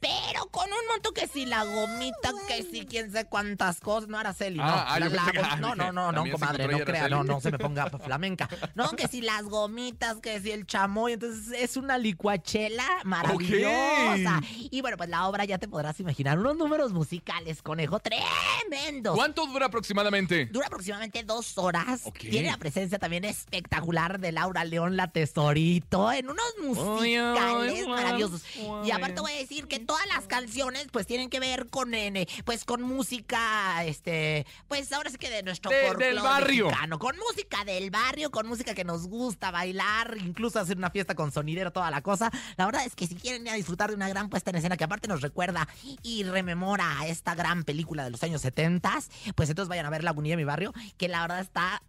Pero 0.00 0.46
con 0.50 0.64
un 0.64 0.78
monto 0.90 1.12
que 1.12 1.26
si 1.26 1.44
la 1.44 1.64
gomita, 1.64 2.32
que 2.48 2.62
si 2.62 2.86
quién 2.86 3.12
sé 3.12 3.26
cuántas 3.26 3.78
cosas, 3.80 4.08
no 4.08 4.18
Araceli, 4.18 4.56
no. 4.56 4.64
Ah, 4.64 4.94
yo 4.98 5.04
La- 5.04 5.10
la 5.10 5.16
pensé 5.24 5.32
que- 5.32 5.38
gom- 5.42 5.48
ah, 5.50 5.56
no, 5.56 5.74
no, 5.74 5.92
no, 5.92 6.12
no, 6.12 6.30
comadre, 6.32 6.66
no 6.66 6.78
crea, 6.84 7.08
no, 7.10 7.22
no 7.22 7.38
se 7.40 7.50
me 7.50 7.58
ponga 7.58 7.90
flamenca. 7.90 8.48
No, 8.74 8.88
que 8.92 9.08
si 9.08 9.20
las 9.20 9.44
gomitas, 9.44 10.16
que 10.20 10.40
si 10.40 10.50
el 10.50 10.66
chamoy, 10.66 11.12
entonces 11.12 11.52
es 11.60 11.76
una 11.76 11.98
licuachela 11.98 12.86
maravillosa. 13.04 14.40
Y 14.70 14.80
bueno, 14.80 14.96
pues 14.96 15.10
la 15.10 15.28
obra 15.28 15.44
ya 15.44 15.58
te 15.58 15.68
podrás 15.68 16.00
imaginar, 16.00 16.38
unos 16.38 16.56
números 16.56 16.92
musicales, 16.94 17.60
conejo, 17.60 18.00
tremendos. 18.00 19.14
¿Cuánto 19.14 19.46
dura 19.46 19.66
aproximadamente? 19.66 20.46
Dura 20.46 20.68
aproximadamente 20.68 21.22
dos 21.22 21.58
horas. 21.58 22.00
Ok. 22.04 22.18
Tiene 22.20 22.50
la 22.50 22.56
presencia 22.56 22.98
también 22.98 23.24
espectacular 23.26 24.20
de 24.20 24.32
Laura 24.32 24.64
León, 24.64 24.96
la 24.96 25.08
tesorito, 25.08 26.10
en 26.12 26.30
unos 26.30 26.44
musicales 26.62 27.80
ay, 27.82 27.86
maravillosos. 27.88 28.42
ay. 28.56 28.88
Y 28.88 28.90
aparte 29.02 29.20
voy 29.20 29.32
a 29.32 29.36
decir 29.38 29.66
que 29.66 29.78
todas 29.80 30.06
las 30.06 30.24
canciones 30.26 30.86
pues 30.92 31.06
tienen 31.06 31.28
que 31.30 31.40
ver 31.40 31.68
con 31.68 31.94
eh, 31.94 32.26
pues 32.44 32.64
con 32.64 32.82
música, 32.82 33.84
este, 33.84 34.46
pues 34.68 34.92
ahora 34.92 35.10
sí 35.10 35.16
que 35.18 35.30
de 35.30 35.42
nuestro 35.42 35.70
De- 35.70 35.94
del 35.94 36.20
barrio. 36.20 36.66
mexicano, 36.66 36.98
con 36.98 37.16
música 37.18 37.64
del 37.64 37.90
barrio, 37.90 38.30
con 38.30 38.46
música 38.46 38.74
que 38.74 38.84
nos 38.84 39.06
gusta 39.08 39.50
bailar, 39.50 40.16
incluso 40.20 40.58
hacer 40.60 40.76
una 40.76 40.90
fiesta 40.90 41.14
con 41.14 41.32
sonidero, 41.32 41.70
toda 41.72 41.90
la 41.90 42.02
cosa. 42.02 42.30
La 42.56 42.66
verdad 42.66 42.84
es 42.86 42.94
que 42.94 43.06
si 43.06 43.14
quieren 43.14 43.42
ir 43.46 43.50
a 43.52 43.54
disfrutar 43.54 43.90
de 43.90 43.96
una 43.96 44.08
gran 44.08 44.28
puesta 44.28 44.50
en 44.50 44.56
escena 44.56 44.76
que 44.76 44.84
aparte 44.84 45.08
nos 45.08 45.20
recuerda 45.20 45.68
y 46.02 46.24
rememora 46.24 47.00
a 47.00 47.06
esta 47.06 47.34
gran 47.34 47.64
película 47.64 48.04
de 48.04 48.10
los 48.10 48.22
años 48.22 48.40
70, 48.42 48.98
pues 49.34 49.48
entonces 49.48 49.68
vayan 49.68 49.86
a 49.86 49.90
ver 49.90 50.04
Lagunilla, 50.04 50.36
mi 50.36 50.44
barrio, 50.44 50.72
que 50.96 51.08
la 51.08 51.22
verdad 51.22 51.40
está 51.40 51.82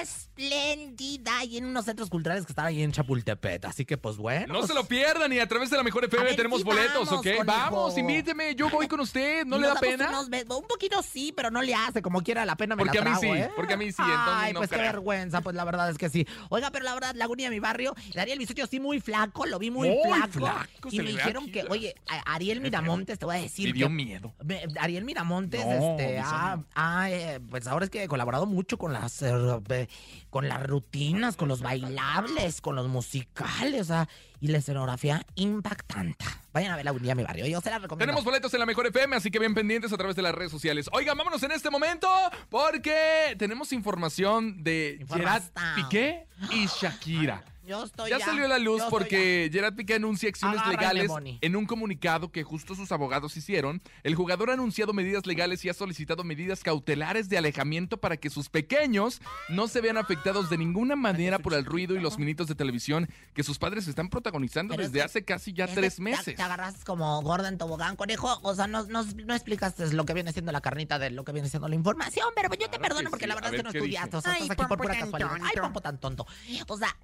espléndida 0.00 1.44
y 1.44 1.58
en 1.58 1.66
unos 1.66 1.84
centros 1.84 2.10
culturales 2.10 2.44
que 2.46 2.52
están 2.52 2.66
ahí 2.66 2.82
en 2.82 2.92
Chapultepec. 2.92 3.64
Así 3.64 3.84
que 3.84 3.96
pues 3.96 4.16
bueno. 4.16 4.52
No 4.54 4.66
se 4.66 4.74
lo 4.74 4.84
pierdan 4.86 5.32
y 5.32 5.38
a 5.38 5.46
través 5.48 5.70
de 5.70 5.76
la 5.76 5.82
mejor 5.82 6.04
FM 6.04 6.24
ver 6.24 6.36
tenemos 6.36 6.55
boletos, 6.64 7.06
vamos, 7.06 7.12
¿ok? 7.20 7.36
conejo. 7.36 7.44
Vamos, 7.44 7.98
invíteme, 7.98 8.54
yo 8.54 8.68
voy 8.70 8.86
con 8.88 9.00
usted, 9.00 9.44
¿no 9.46 9.58
le 9.58 9.66
da 9.68 9.74
pena? 9.76 10.08
unos 10.08 10.28
un 10.56 10.66
poquito 10.66 11.02
sí, 11.02 11.32
pero 11.36 11.50
no 11.50 11.62
le 11.62 11.74
hace, 11.74 12.02
como 12.02 12.22
quiera 12.22 12.44
la 12.44 12.56
pena 12.56 12.76
me 12.76 12.84
Porque 12.84 13.00
la 13.00 13.10
a 13.12 13.14
mí 13.14 13.20
sí, 13.20 13.26
¿eh? 13.28 13.50
porque 13.56 13.74
a 13.74 13.76
mí 13.76 13.86
sí, 13.92 14.02
entonces 14.02 14.24
Ay, 14.34 14.52
no 14.52 14.60
pues 14.60 14.70
qué 14.70 14.76
vergüenza, 14.76 15.40
pues 15.40 15.54
la 15.56 15.64
verdad 15.64 15.90
es 15.90 15.98
que 15.98 16.08
sí. 16.08 16.26
Oiga, 16.48 16.70
pero 16.70 16.84
la 16.84 16.94
verdad, 16.94 17.14
Lagunilla, 17.14 17.50
mi 17.50 17.60
barrio, 17.60 17.94
Ariel 18.16 18.38
Bisoño 18.38 18.66
sí 18.66 18.80
muy 18.80 19.00
flaco, 19.00 19.46
lo 19.46 19.58
vi 19.58 19.70
muy, 19.70 19.88
Muy 19.88 19.98
flaco. 20.02 20.32
flaco, 20.32 20.88
y 20.90 20.98
me 21.00 21.10
dijeron 21.10 21.50
que, 21.50 21.64
oye, 21.68 21.94
Ariel 22.26 22.60
Miramontes, 22.60 23.18
te 23.18 23.24
voy 23.26 23.36
a 23.36 23.40
decir 23.40 23.68
Me 23.68 23.72
dio 23.74 23.86
que 23.88 23.92
miedo. 23.94 24.34
me- 24.44 24.62
Ariel 24.80 25.04
Miramontes, 25.04 25.64
No, 25.64 25.72
este, 25.72 26.18
ha, 26.18 26.56
Bisoño. 26.56 26.66
ha, 26.74 27.10
eh, 27.10 27.40
pues 27.48 27.66
ahora 27.66 27.84
es 27.84 27.90
que 27.90 28.02
he 28.04 28.08
colaborado 28.08 28.46
mucho 28.46 28.78
con 28.78 28.92
las, 28.92 29.22
eh, 29.22 29.32
eh, 29.70 29.88
con 30.30 30.48
las 30.48 30.66
rutinas, 30.66 31.36
con 31.36 31.48
los 31.48 31.60
bailables, 31.62 32.60
con 32.60 32.74
los 32.76 32.88
musicales, 32.88 33.82
o 33.82 33.84
sea, 33.84 34.08
y 34.40 34.48
la 34.48 34.58
escenografía 34.58 35.24
impactante. 35.34 36.24
Vayan 36.56 36.72
a 36.72 36.76
ver 36.76 36.86
Lagunilla, 36.86 37.14
mi 37.14 37.22
barrio, 37.22 37.44
yo 37.44 37.60
se 37.60 37.68
la 37.68 37.78
recomiendo. 37.78 38.06
Tenemos 38.06 38.24
boletos 38.24 38.54
en 38.54 38.60
la 38.60 38.64
mejor 38.64 38.86
FM, 38.86 39.14
así 39.14 39.30
que 39.30 39.38
bien 39.38 39.52
pendientes 39.52 39.92
a 39.92 39.98
través 39.98 40.16
de 40.16 40.22
las 40.22 40.34
redes 40.34 40.50
sociales. 40.50 40.88
Oigan, 40.90 41.14
vámonos 41.18 41.42
en 41.42 41.52
este 41.52 41.68
momento 41.68 42.08
porque 42.48 43.36
tenemos 43.38 43.74
información 43.74 44.64
de 44.64 45.04
Gerard. 45.06 45.42
Piqué 45.74 46.26
y 46.50 46.64
Shakira. 46.64 47.44
Yo 47.66 47.84
estoy 47.84 48.10
Ya 48.10 48.20
salió 48.20 48.44
a 48.44 48.48
la 48.48 48.58
luz 48.58 48.80
yo 48.82 48.88
porque 48.90 49.50
Gerard 49.52 49.74
Piqué 49.74 49.94
anuncia 49.94 50.28
acciones 50.28 50.64
legales 50.66 51.08
Moni. 51.08 51.38
en 51.40 51.56
un 51.56 51.66
comunicado 51.66 52.30
que 52.30 52.44
justo 52.44 52.74
sus 52.74 52.92
abogados 52.92 53.36
hicieron. 53.36 53.82
El 54.04 54.14
jugador 54.14 54.50
ha 54.50 54.52
anunciado 54.52 54.92
medidas 54.92 55.26
legales 55.26 55.64
y 55.64 55.68
ha 55.68 55.74
solicitado 55.74 56.22
medidas 56.24 56.62
cautelares 56.62 57.28
de 57.28 57.38
alejamiento 57.38 57.96
para 57.98 58.16
que 58.16 58.30
sus 58.30 58.48
pequeños 58.48 59.20
no 59.48 59.66
se 59.68 59.80
vean 59.80 59.96
afectados 59.96 60.48
de 60.50 60.58
ninguna 60.58 60.94
manera 60.96 61.38
por 61.40 61.54
el 61.54 61.64
ruido 61.64 61.94
y 61.96 62.00
los 62.00 62.18
minutos 62.18 62.46
de 62.46 62.54
televisión 62.54 63.08
que 63.34 63.42
sus 63.42 63.58
padres 63.58 63.88
están 63.88 64.08
protagonizando 64.08 64.72
Pero 64.74 64.84
es 64.86 64.92
desde 64.92 65.00
que- 65.00 65.04
hace 65.04 65.24
casi 65.24 65.52
ya 65.52 65.64
Es 65.64 65.74
tres 65.74 65.96
te- 65.96 66.02
meses. 66.02 66.36
Te, 66.36 66.42
agarras 66.42 66.84
como 66.84 67.20
gorda 67.22 67.48
en 67.48 67.58
tobogán, 67.58 67.96
conejo. 67.96 68.38
O 68.42 68.54
sea, 68.54 68.66
no, 68.66 68.84
no, 68.84 69.02
no 69.02 69.34
explicaste 69.34 69.92
lo 69.92 70.04
que 70.04 70.14
viene 70.14 70.32
siendo 70.32 70.52
la 70.52 70.60
carnita 70.60 70.98
de 70.98 71.10
lo 71.10 71.24
que 71.24 71.32
viene 71.32 71.48
siendo 71.48 71.68
la 71.68 71.74
información. 71.74 72.28
Pero 72.36 72.48
yo 72.50 72.68
te 72.70 72.78
Claro 72.78 72.82
que 72.82 72.88
perdono 72.88 73.10
porque 73.10 73.24
sí. 73.24 73.28
la 73.28 73.34
verdad 73.34 73.52
es 73.54 73.56
que 73.58 73.62
no 73.64 73.72
¿qué 73.72 73.78
estudiaste. 73.78 74.16
O 74.16 74.20
sea, 74.20 74.32
Ay, 74.32 74.42
estás 74.42 74.58
aquí 74.58 74.66
por 74.68 74.78
pura 74.78 74.94
tan 74.94 75.10
casualidad. 75.10 75.30
Ay, 75.34 75.40
tonto. 75.54 75.62
pompo 75.62 75.80
tan 75.80 75.98
tonto. 75.98 76.26
O 76.68 76.76
sea, 76.78 76.96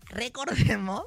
recordemos 0.54 1.02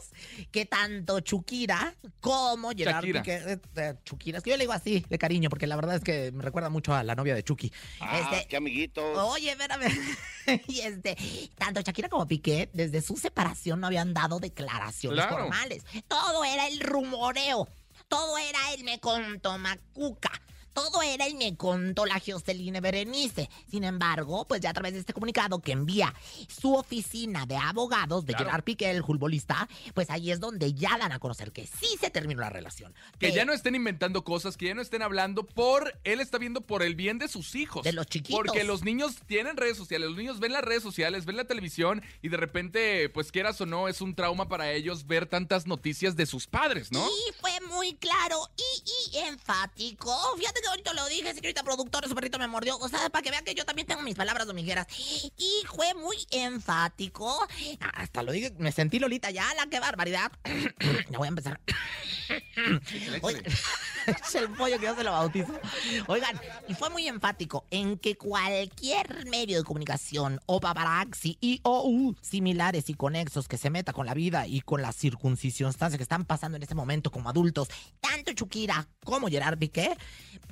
que 0.52 0.66
tanto 0.66 1.20
Shukira 1.20 1.96
como 2.20 2.72
Gerard 2.72 2.96
Shakira. 3.06 3.22
Piqué... 3.22 3.36
eh, 3.54 3.60
eh, 3.76 3.94
es 4.38 4.44
que 4.44 4.50
yo 4.50 4.58
le 4.58 4.64
digo 4.64 4.74
así, 4.74 5.06
de 5.10 5.18
cariño, 5.18 5.50
porque 5.50 5.68
la 5.68 5.76
verdad 5.76 5.96
es 5.96 6.04
que 6.04 6.32
me 6.32 6.44
recuerda 6.44 6.70
mucho 6.70 6.94
a 6.94 7.04
la 7.04 7.16
novia 7.16 7.36
de 7.36 7.44
Chucky. 7.44 7.72
Ah, 8.00 8.20
Este, 8.20 8.48
qué 8.48 8.58
amiguitos. 8.58 9.18
Oye, 9.18 9.52
espérame. 9.52 9.88
y 10.68 10.80
este, 10.82 11.16
tanto 11.58 11.82
Shakira 11.82 12.10
como 12.10 12.28
Piqué, 12.28 12.70
desde 12.74 13.02
su 13.02 13.18
separación 13.18 13.80
no 13.80 13.88
habían 13.88 14.14
dado 14.14 14.40
declaraciones 14.40 15.26
Claro. 15.26 15.38
formales. 15.44 15.84
Todo 16.08 16.44
era 16.44 16.68
el 16.68 16.80
rumoreo. 16.80 17.68
Todo 18.08 18.38
era 18.38 18.74
el 18.74 18.84
me 18.84 19.00
contó 19.00 19.58
macuca. 19.58 20.32
Todo 20.76 21.02
era 21.02 21.30
y 21.30 21.36
me 21.36 21.56
contó 21.56 22.06
la 22.06 22.22
Joseline 22.24 22.82
Berenice. 22.82 23.50
Sin 23.72 23.86
embargo, 23.86 24.46
pues 24.46 24.60
ya 24.60 24.72
a 24.72 24.74
través 24.74 24.92
de 24.92 25.00
este 25.00 25.14
comunicado 25.14 25.60
que 25.60 25.72
envía 25.72 26.14
su 26.50 26.76
oficina 26.76 27.46
de 27.46 27.56
abogados 27.56 28.26
de 28.26 28.34
Claro. 28.34 28.50
Gerard 28.50 28.64
Piqué, 28.66 28.92
el 28.92 29.02
futbolista, 29.02 29.70
pues 29.94 30.10
ahí 30.10 30.32
es 30.32 30.42
donde 30.42 30.74
ya 30.74 30.98
dan 30.98 31.14
a 31.14 31.20
conocer 31.20 31.54
que 31.54 31.66
sí 31.66 31.88
se 32.02 32.10
terminó 32.10 32.42
la 32.42 32.50
relación. 32.50 32.94
Que 33.20 33.32
ya 33.32 33.46
no 33.46 33.54
estén 33.54 33.74
inventando 33.76 34.26
cosas, 34.26 34.58
que 34.58 34.66
ya 34.66 34.74
no 34.76 34.82
estén 34.82 35.02
hablando 35.02 35.46
por. 35.46 35.98
Él 36.04 36.20
está 36.20 36.38
viendo 36.40 36.60
por 36.60 36.84
el 36.84 36.96
bien 36.96 37.20
de 37.20 37.30
sus 37.30 37.56
hijos. 37.56 37.84
De 37.86 37.94
los 37.94 38.08
chiquitos. 38.08 38.38
Porque 38.38 38.66
los 38.66 38.84
niños 38.84 39.16
tienen 39.28 39.56
redes 39.56 39.78
sociales, 39.78 40.10
los 40.10 40.18
niños 40.18 40.42
ven 40.42 40.52
las 40.52 40.64
redes 40.64 40.84
sociales, 40.84 41.24
ven 41.24 41.38
la 41.38 41.46
televisión 41.46 42.04
y 42.22 42.28
de 42.28 42.36
repente, 42.36 43.08
pues 43.08 43.32
quieras 43.32 43.62
o 43.62 43.66
no, 43.66 43.88
es 43.88 44.02
un 44.02 44.14
trauma 44.14 44.50
para 44.50 44.74
ellos 44.74 45.08
ver 45.08 45.26
tantas 45.26 45.68
noticias 45.68 46.18
de 46.18 46.26
sus 46.26 46.48
padres, 46.48 46.92
¿no? 46.92 47.08
Y 47.08 47.34
fue 47.40 47.52
muy 47.70 47.94
claro 47.96 48.50
y, 48.58 49.16
y 49.16 49.18
enfático. 49.20 50.14
Fíjate 50.38 50.65
ahorita 50.70 50.94
lo 50.94 51.08
dije, 51.08 51.34
señorita 51.34 51.64
productora, 51.64 52.08
su 52.08 52.16
perrito 52.16 52.40
me 52.40 52.48
mordió. 52.48 52.78
O 52.78 52.90
sea, 52.90 53.10
para 53.10 53.22
que 53.22 53.32
vean 53.32 53.44
que 53.44 53.56
yo 53.56 53.66
también 53.66 53.88
tengo 53.88 54.02
mis 54.02 54.16
palabras 54.16 54.48
domingueras. 54.48 54.88
Y 55.38 55.64
fue 55.68 55.94
muy 55.94 56.18
enfático. 56.32 57.48
Hasta 57.94 58.24
lo 58.24 58.32
dije, 58.32 58.54
me 58.58 58.72
sentí 58.72 59.00
Lolita 59.00 59.32
ya, 59.32 59.46
la 59.56 59.68
qué 59.68 59.80
barbaridad. 59.80 60.32
ya 61.10 61.18
voy 61.18 61.28
a 61.28 61.30
empezar. 61.30 61.60
Oigan, 63.22 63.44
es 64.08 64.36
el 64.36 64.50
pollo 64.50 64.80
que 64.80 64.86
yo 64.86 64.96
se 64.96 65.04
lo 65.04 65.12
bautizo. 65.12 65.60
Oigan, 66.08 66.40
y 66.68 66.74
fue 66.74 66.90
muy 66.90 67.08
enfático 67.08 67.66
en 67.70 67.98
que 67.98 68.18
cualquier 68.18 69.26
medio 69.28 69.58
de 69.58 69.64
comunicación 69.64 70.40
o 70.46 70.60
paparazzi 70.60 71.38
y 71.42 71.60
o 71.64 72.14
similares 72.22 72.90
y 72.90 72.94
conexos 72.94 73.48
que 73.48 73.58
se 73.58 73.70
meta 73.70 73.94
con 73.94 74.06
la 74.06 74.14
vida 74.14 74.48
y 74.48 74.62
con 74.62 74.82
las 74.82 74.96
circunstancias 74.96 75.98
que 75.98 76.04
están 76.04 76.26
pasando 76.26 76.58
en 76.58 76.64
este 76.64 76.76
momento 76.76 77.12
como 77.12 77.30
adultos, 77.30 77.70
tanto 78.00 78.32
Shakira 78.32 78.88
como 79.04 79.28
Gerard 79.28 79.58
Piqué, 79.58 79.96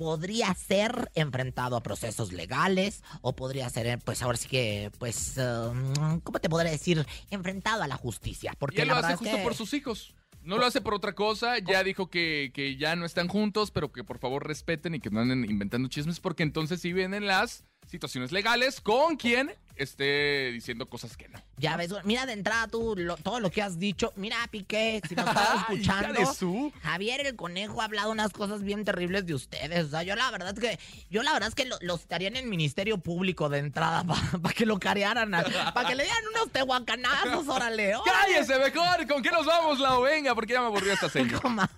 podría 0.04 0.52
ser 0.52 1.10
enfrentado 1.14 1.76
a 1.76 1.82
procesos 1.82 2.30
legales 2.30 3.02
o 3.22 3.34
podría 3.34 3.70
ser, 3.70 3.86
eh, 3.86 3.96
pues 4.04 4.20
ahora 4.22 4.36
sí 4.36 4.48
que, 4.50 4.92
pues, 4.98 5.38
um, 5.38 6.20
¿cómo 6.20 6.40
te 6.40 6.50
podré 6.50 6.70
decir? 6.70 7.06
Enfrentado 7.30 7.82
a 7.82 7.86
la 7.88 7.96
justicia. 7.96 8.52
Porque 8.58 8.78
Y 8.78 8.82
él 8.82 8.88
la 8.88 9.00
lo 9.00 9.06
hace 9.06 9.16
justo 9.16 9.34
que- 9.38 9.42
por 9.42 9.54
sus 9.54 9.72
hijos. 9.72 10.14
No 10.42 10.58
lo 10.58 10.66
hace 10.66 10.82
por 10.82 10.92
otra 10.92 11.14
cosa. 11.14 11.58
Ya 11.58 11.82
dijo 11.82 12.10
que, 12.10 12.50
que 12.52 12.76
ya 12.76 12.96
no 12.96 13.06
están 13.06 13.28
juntos, 13.28 13.70
pero 13.70 13.92
que 13.92 14.04
por 14.04 14.18
favor 14.18 14.46
respeten 14.46 14.94
y 14.94 15.00
que 15.00 15.08
no 15.08 15.20
anden 15.20 15.46
inventando 15.50 15.88
chismes, 15.88 16.20
porque 16.20 16.42
entonces 16.42 16.82
sí 16.82 16.92
vienen 16.92 17.26
las 17.26 17.64
situaciones 17.86 18.32
legales 18.32 18.80
con 18.80 19.16
quien 19.16 19.54
esté 19.76 20.52
diciendo 20.52 20.88
cosas 20.88 21.16
que 21.16 21.28
no. 21.28 21.40
Ya 21.56 21.76
ves, 21.76 21.92
mira 22.04 22.26
de 22.26 22.32
entrada 22.32 22.68
tú 22.68 22.94
lo- 22.96 23.16
todo 23.16 23.40
lo 23.40 23.50
que 23.50 23.60
has 23.60 23.76
dicho. 23.78 24.12
Mira, 24.14 24.36
Piqué, 24.48 25.00
si 25.08 25.16
nos 25.16 25.26
estás 25.28 25.60
escuchando. 25.62 26.32
su. 26.32 26.72
Javier 26.82 27.26
el 27.26 27.34
Conejo 27.34 27.80
ha 27.82 27.86
hablado 27.86 28.12
unas 28.12 28.32
cosas 28.32 28.62
bien 28.62 28.84
terribles 28.84 29.26
de 29.26 29.34
ustedes. 29.34 29.86
O 29.86 29.88
sea, 29.88 30.02
yo 30.04 30.14
la 30.14 30.30
verdad 30.30 30.54
es 30.56 30.60
que, 30.60 30.78
yo 31.10 31.22
la 31.24 31.32
verdad 31.32 31.48
es 31.48 31.54
que 31.56 31.64
lo, 31.64 31.76
los 31.80 32.02
estaría 32.02 32.28
en 32.28 32.36
el 32.36 32.46
Ministerio 32.46 32.98
Público 32.98 33.48
de 33.48 33.58
entrada 33.58 34.04
para 34.42 34.54
que 34.54 34.64
lo 34.64 34.78
carearan, 34.78 35.30
para 35.32 35.88
que 35.88 35.94
le 35.96 36.04
dieran 36.04 36.22
unos 36.34 36.52
tehuacanazos, 36.52 37.48
órale. 37.48 37.96
órale. 37.96 38.10
¡Cállese 38.34 38.58
mejor! 38.58 39.06
¿Con 39.08 39.22
qué 39.22 39.30
nos 39.32 39.44
vamos, 39.44 39.80
Lau? 39.80 40.02
Venga, 40.02 40.34
porque 40.36 40.52
ya 40.52 40.60
me 40.60 40.66
aburrió 40.66 40.92
esta 40.92 41.08
señora. 41.08 41.68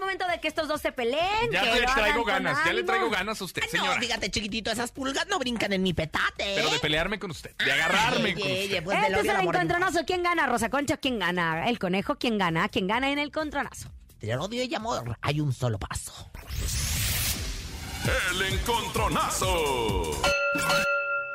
Momento 0.00 0.26
de 0.28 0.40
que 0.40 0.48
estos 0.48 0.68
dos 0.68 0.80
se 0.80 0.92
peleen. 0.92 1.50
Ya 1.52 1.62
que 1.62 1.80
le 1.80 1.86
traigo 1.86 2.24
ganas, 2.24 2.58
ya 2.64 2.72
le 2.72 2.82
traigo 2.82 3.10
ganas 3.10 3.40
a 3.40 3.44
usted, 3.44 3.62
Ay, 3.62 3.68
no, 3.74 3.80
señora. 3.82 4.00
fíjate, 4.00 4.30
chiquitito, 4.30 4.70
esas 4.70 4.92
pulgas 4.92 5.26
no 5.28 5.38
brincan 5.38 5.72
en 5.72 5.82
mi 5.82 5.92
petate. 5.94 6.54
Pero 6.56 6.70
de 6.70 6.76
¿eh? 6.76 6.80
pelearme 6.80 7.18
con 7.18 7.30
usted, 7.30 7.54
de 7.56 7.72
agarrarme 7.72 8.28
Ay, 8.30 8.34
con 8.34 8.42
oye, 8.42 8.64
usted. 8.64 8.84
pues, 8.84 8.98
Este 8.98 9.20
es 9.20 9.28
el 9.28 9.40
encontronazo. 9.40 10.04
¿Quién 10.06 10.22
gana, 10.22 10.46
Rosa 10.46 10.68
Concha? 10.70 10.96
¿Quién 10.96 11.18
gana? 11.18 11.68
¿El 11.68 11.78
conejo? 11.78 12.16
¿Quién 12.16 12.38
gana? 12.38 12.68
¿Quién 12.68 12.86
gana 12.86 13.10
en 13.10 13.18
el 13.18 13.26
encontronazo? 13.28 13.90
Del 14.20 14.38
odio 14.38 14.62
y 14.64 14.74
amor 14.74 15.18
hay 15.20 15.40
un 15.40 15.52
solo 15.52 15.78
paso. 15.78 16.30
El 18.32 18.42
encontronazo. 18.54 20.20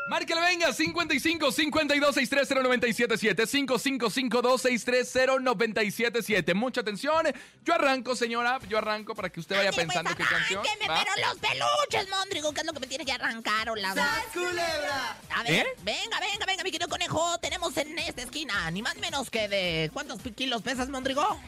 Márquele 0.10 0.42
venga, 0.42 0.74
55 0.74 1.52
52 1.52 2.16
630 2.16 2.64
977 2.64 3.46
5552 3.46 4.62
630 4.62 5.40
977 5.40 6.54
Mucha 6.56 6.82
atención. 6.82 7.28
Yo 7.64 7.76
arranco, 7.76 8.16
señora. 8.16 8.60
Yo 8.68 8.80
arranco 8.80 9.14
para 9.14 9.30
que 9.30 9.40
usted 9.40 9.56
vaya 9.56 9.70
Ándale, 9.70 9.86
pensando 9.88 10.10
pues, 10.16 10.28
qué 10.28 10.36
canción. 10.36 10.64
pero 10.80 11.28
los 11.28 11.38
peluches, 11.40 12.10
Mondrigo, 12.10 12.52
¿qué 12.54 12.62
es 12.62 12.66
lo 12.66 12.74
que 12.74 12.80
me 12.80 12.88
tiene 12.88 13.06
que 13.06 13.12
arrancar? 13.12 13.70
O 13.70 13.76
la... 13.76 13.92
A 13.92 15.44
ver, 15.44 15.68
¿Eh? 15.68 15.68
venga, 15.84 16.20
venga, 16.20 16.46
venga, 16.48 16.64
mi 16.64 16.72
querido 16.72 16.90
conejo. 16.90 17.38
Tenemos 17.40 17.78
en 17.78 17.98
esta 18.00 18.24
esquina, 18.24 18.70
ni 18.72 18.82
más 18.82 18.96
ni 18.96 19.02
menos 19.02 19.30
que 19.30 19.48
de... 19.48 19.92
¿Cuántos 19.94 20.20
kilos 20.36 20.64
pesas, 20.64 20.90
Mondrigo? 20.90 21.40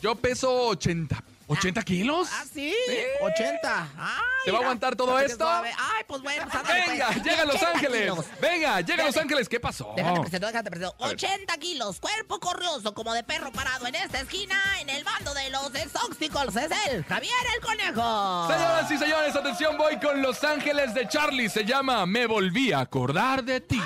Yo 0.00 0.14
peso 0.14 0.68
80. 0.68 1.22
¿80 1.50 1.84
kilos? 1.84 2.28
¿Ah, 2.32 2.44
sí? 2.52 2.74
80. 3.20 3.88
Ay, 3.98 4.20
¿Se 4.44 4.50
va 4.52 4.58
a 4.58 4.60
aguantar 4.62 4.94
todo 4.96 5.18
esto? 5.18 5.48
Ay, 5.48 6.04
pues 6.06 6.22
bueno, 6.22 6.44
pues, 6.44 6.54
ándale, 6.54 6.84
Venga, 6.86 7.06
pues. 7.08 7.22
llega 7.24 7.42
a 7.42 7.44
Los 7.44 7.54
80 7.56 7.70
Ángeles. 7.72 8.00
kilos. 8.00 8.26
Venga, 8.40 8.80
llega 8.80 9.02
a 9.02 9.06
Los. 9.06 9.16
Ángeles. 9.16 9.48
¿Qué 9.48 9.60
pasó? 9.60 9.92
Déjate 9.96 10.20
presento, 10.20 10.46
déjate 10.46 10.70
presento. 10.70 10.94
A 11.00 11.06
ver. 11.08 11.16
80 11.16 11.56
kilos, 11.58 12.00
cuerpo 12.00 12.38
corrioso 12.40 12.94
como 12.94 13.12
de 13.12 13.22
perro 13.24 13.50
parado 13.52 13.86
en 13.86 13.94
esta 13.96 14.20
esquina, 14.20 14.56
en 14.80 14.88
el 14.90 15.02
bando 15.04 15.34
de 15.34 15.50
los 15.50 15.74
Exoxicals. 15.74 16.56
Es 16.56 16.70
él, 16.88 17.04
Javier 17.08 17.34
el 17.56 17.60
Conejo. 17.60 18.46
Señoras 18.48 18.90
y 18.90 18.98
señores, 18.98 19.36
atención, 19.36 19.76
voy 19.76 19.98
con 19.98 20.22
Los 20.22 20.42
Ángeles 20.44 20.94
de 20.94 21.08
Charlie. 21.08 21.48
Se 21.48 21.64
llama 21.64 22.06
Me 22.06 22.26
volví 22.26 22.72
a 22.72 22.80
acordar 22.80 23.42
de 23.44 23.60
ti. 23.60 23.80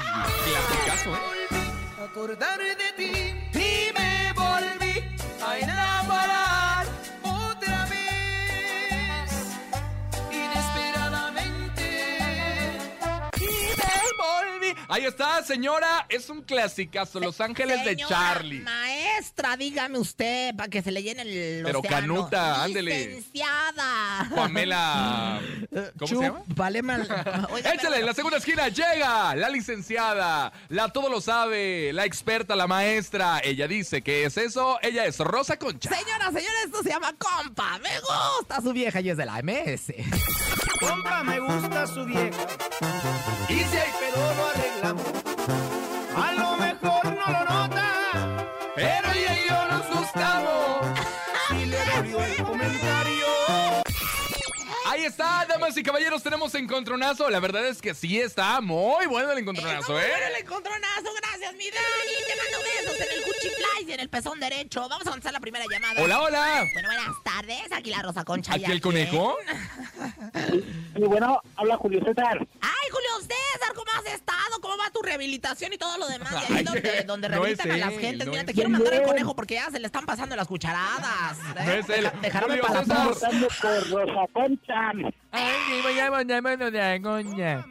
Clasicazo, 0.45 1.15
¿eh? 1.17 2.05
acordar 2.05 2.59
de 2.61 2.93
ti 2.97 3.49
Ahí 14.95 15.07
está, 15.07 15.43
señora. 15.43 16.07
Es 16.09 16.31
un 16.31 16.41
clasicazo. 16.43 17.19
Los 17.19 17.41
Ángeles 17.41 17.85
de 17.85 17.97
Charlie. 17.97 18.61
Maestra, 18.61 19.57
dígame 19.57 19.99
usted, 19.99 20.55
para 20.55 20.69
que 20.69 20.83
se 20.83 20.93
le 20.93 21.03
llene 21.03 21.23
el 21.23 21.65
Pero 21.65 21.81
océano. 21.81 21.97
Canuta, 21.97 22.63
ándele. 22.63 23.09
Licenciada. 23.09 24.31
Pamela. 24.33 25.41
¿Cómo 25.99 26.07
se 26.07 26.15
llama? 26.15 26.43
Vale 26.47 26.81
mal. 26.83 27.01
Oiga, 27.51 27.71
Échale, 27.73 27.81
pero- 27.83 27.95
en 27.97 28.07
la 28.07 28.15
segunda 28.15 28.39
esquina 28.39 28.69
llega 28.69 29.35
la 29.35 29.49
licenciada, 29.49 30.53
la 30.69 30.89
todo 30.91 31.09
lo 31.09 31.21
sabe, 31.21 31.93
la 31.93 32.05
experta, 32.05 32.55
la 32.55 32.69
maestra. 32.69 33.41
Ella 33.43 33.67
dice 33.67 34.03
que 34.03 34.23
es 34.27 34.37
eso, 34.37 34.79
ella 34.81 35.07
es 35.07 35.19
Rosa 35.19 35.59
Concha. 35.59 35.91
Señora, 35.91 36.27
señora, 36.27 36.63
esto 36.67 36.85
se 36.85 36.91
llama 36.91 37.13
compa. 37.19 37.81
Me 37.81 37.91
gusta 37.99 38.61
su 38.63 38.73
vieja 38.73 39.01
y 39.01 39.11
es 39.11 39.17
de 39.17 39.27
la 39.27 39.43
MS. 39.43 39.93
compa 40.79 41.25
me 41.25 41.41
gusta 41.41 41.85
su 41.89 42.05
vieja 42.05 42.47
y 43.49 43.55
si 43.55 43.77
hay 43.77 43.91
pero 44.01 44.74
arreglamos 44.85 45.05
a 46.17 46.33
lo 46.33 46.57
mejor 46.57 47.05
no 47.05 47.33
lo 47.33 47.45
nota 47.45 48.47
Pero 48.77 49.13
ella 49.13 49.39
y 49.41 49.49
yo 49.49 49.69
nos 49.69 49.89
gustamos. 49.89 50.99
y 51.51 51.67
le 51.67 51.79
dolió 51.85 52.25
el 52.25 52.37
comentario 52.37 53.27
Ahí 54.87 55.05
está, 55.07 55.45
damas 55.49 55.77
y 55.77 55.83
caballeros, 55.83 56.23
tenemos 56.23 56.55
encontronazo. 56.55 57.29
La 57.29 57.41
verdad 57.41 57.67
es 57.67 57.83
que 57.83 57.95
sí 57.95 58.21
está 58.21 58.61
muy 58.61 59.07
bueno 59.07 59.33
el 59.33 59.39
encontronazo, 59.39 59.99
¿eh? 59.99 60.07
bueno, 60.09 60.27
el 60.37 60.43
encontronazo, 60.43 61.11
gracias, 61.21 61.53
mi 61.55 61.69
Dani. 61.69 62.15
Te 62.29 62.37
mando 62.37 62.59
besos 62.63 63.01
en 63.01 63.19
el 63.19 63.24
y 63.87 63.93
en 63.93 64.01
el 64.01 64.09
pezón 64.09 64.41
derecho. 64.41 64.89
Vamos 64.89 65.07
a 65.07 65.11
avanzar 65.11 65.33
la 65.33 65.41
primera 65.41 65.65
llamada. 65.71 66.03
Hola, 66.03 66.21
hola. 66.23 66.65
Bueno, 66.73 66.89
buenas 66.89 67.23
tardes. 67.25 67.73
Aquí 67.73 67.91
la 67.91 68.03
Rosa 68.03 68.25
Concha. 68.25 68.55
¿Aquí 68.55 68.65
¿y 68.69 68.73
el 68.73 68.81
conejo? 68.81 69.37
Y 70.97 71.01
bueno, 71.03 71.41
habla 71.57 71.77
Julio 71.77 72.01
César. 72.05 72.39
Ay, 72.61 72.91
Julio 72.91 73.11
César, 73.21 73.75
¿cómo 73.75 73.91
has 73.99 74.07
estado? 74.15 74.61
¿Cómo 74.61 74.77
va 74.77 74.91
tu 74.91 75.03
rehabilitación 75.03 75.73
y 75.73 75.79
todo 75.79 75.99
lo 75.99 76.07
demás? 76.09 76.33
Y 76.33 76.37
ahí 76.37 76.59
Ay, 76.59 76.65
donde, 76.65 77.03
donde 77.07 77.29
no 77.29 77.35
rehabilitan 77.37 77.69
es 77.71 77.75
a 77.75 77.79
las 77.91 77.99
gentes. 77.99 78.27
no 78.27 78.33
Mira, 78.33 78.45
te 78.45 78.55
quiero 78.55 78.69
él. 78.69 78.73
mandar 78.73 78.95
al 78.95 79.03
conejo 79.03 79.35
porque 79.37 79.55
ya 79.55 79.71
se 79.71 79.79
le 79.81 79.87
están 79.87 80.07
pasando 80.07 80.37
las 80.37 80.47
cucharadas. 80.47 81.39
¿eh? 81.39 81.63
No 81.67 81.73
es 81.73 81.89
él. 81.91 82.11
Julio 82.41 82.65
César. 82.69 83.09
Por 83.61 83.91
Rosa 83.91 84.33
Concha. 84.33 84.93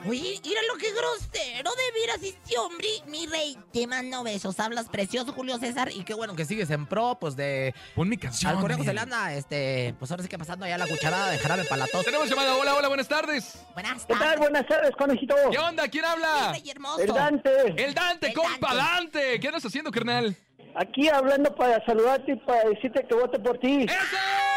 Oye, 0.06 0.40
mira 0.44 0.62
lo 0.68 0.78
que 0.78 0.92
grosero, 0.92 1.72
de 1.72 2.00
veras, 2.00 2.22
este 2.22 2.58
hombre. 2.58 2.88
Mi 3.08 3.26
rey, 3.26 3.58
te 3.72 3.88
mando 3.88 4.24
besos. 4.24 4.60
Hablas 4.60 4.90
precioso, 4.90 5.32
Julio 5.32 5.58
César. 5.58 5.90
Y 5.92 6.04
qué 6.04 6.14
bueno 6.14 6.36
que 6.36 6.44
sigues 6.46 6.70
en 6.72 6.86
pro, 6.86 7.18
pues 7.20 7.36
de. 7.36 7.74
Pon 7.96 8.10
mi 8.10 8.18
canción. 8.18 8.52
Al 8.52 8.60
conejo 8.60 8.84
se 8.84 8.94
le 8.94 9.00
anda, 9.00 9.34
este. 9.34 9.96
Pues 9.98 10.12
ahora 10.12 10.24
sí 10.24 10.30
que 10.30 10.38
pasando 10.38 10.66
allá 10.66 10.78
la 10.78 10.88
cucharada 10.88 11.32
de 11.32 11.38
jarabe 11.38 11.64
para 11.64 11.78
la 11.86 11.88
tos. 11.88 12.04
Tenemos 12.04 12.30
llamada. 12.30 12.56
Hola, 12.56 12.76
hola, 12.76 12.88
buenas 12.90 13.08
tardes. 13.08 13.64
Buenas 13.74 14.06
¿Qué 14.06 14.14
tal? 14.14 14.20
tardes. 14.22 14.40
Buenas 14.40 14.68
tardes, 14.68 14.92
conejito. 14.98 15.36
¿Qué 15.52 15.58
onda? 15.60 15.88
¿Quién 15.88 16.06
habla? 16.06 16.52
rey 16.52 16.70
hermoso. 16.70 17.02
El 17.02 17.14
Dante. 17.14 17.84
El 17.84 17.94
Dante, 17.94 18.28
El 18.28 18.34
compa 18.34 18.76
Dante. 18.76 19.20
Dante. 19.20 19.40
¿Qué 19.40 19.48
andas 19.48 19.66
haciendo, 19.66 19.92
carnal? 19.92 20.36
Aquí 20.76 21.08
hablando 21.08 21.54
para 21.56 21.84
saludarte 21.86 22.34
y 22.34 22.36
para 22.38 22.68
decirte 22.70 23.06
que 23.08 23.16
voto 23.16 23.42
por 23.42 23.58
ti. 23.60 23.84
¡Eso! 23.84 24.53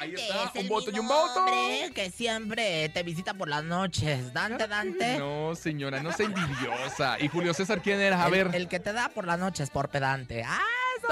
Ahí 0.00 0.14
está, 0.14 0.44
es 0.54 0.62
un 0.62 0.68
voto 0.68 0.90
y 0.90 0.98
un 0.98 1.06
voto. 1.06 1.40
hombre 1.40 1.92
que 1.94 2.10
siempre 2.10 2.88
te 2.88 3.02
visita 3.02 3.34
por 3.34 3.48
las 3.48 3.62
noches. 3.62 4.32
Dante, 4.32 4.66
Dante. 4.66 5.18
No, 5.18 5.54
señora, 5.54 6.02
no 6.02 6.10
sea 6.12 6.24
envidiosa. 6.24 7.20
¿Y 7.20 7.28
Julio 7.28 7.52
César 7.52 7.82
quién 7.82 8.00
era? 8.00 8.22
A 8.22 8.26
el, 8.26 8.30
ver. 8.32 8.50
El 8.54 8.66
que 8.68 8.80
te 8.80 8.94
da 8.94 9.10
por 9.10 9.26
las 9.26 9.38
noches 9.38 9.68
por 9.68 9.90
pedante. 9.90 10.42
¡Ah, 10.46 10.58
eso! 10.96 11.08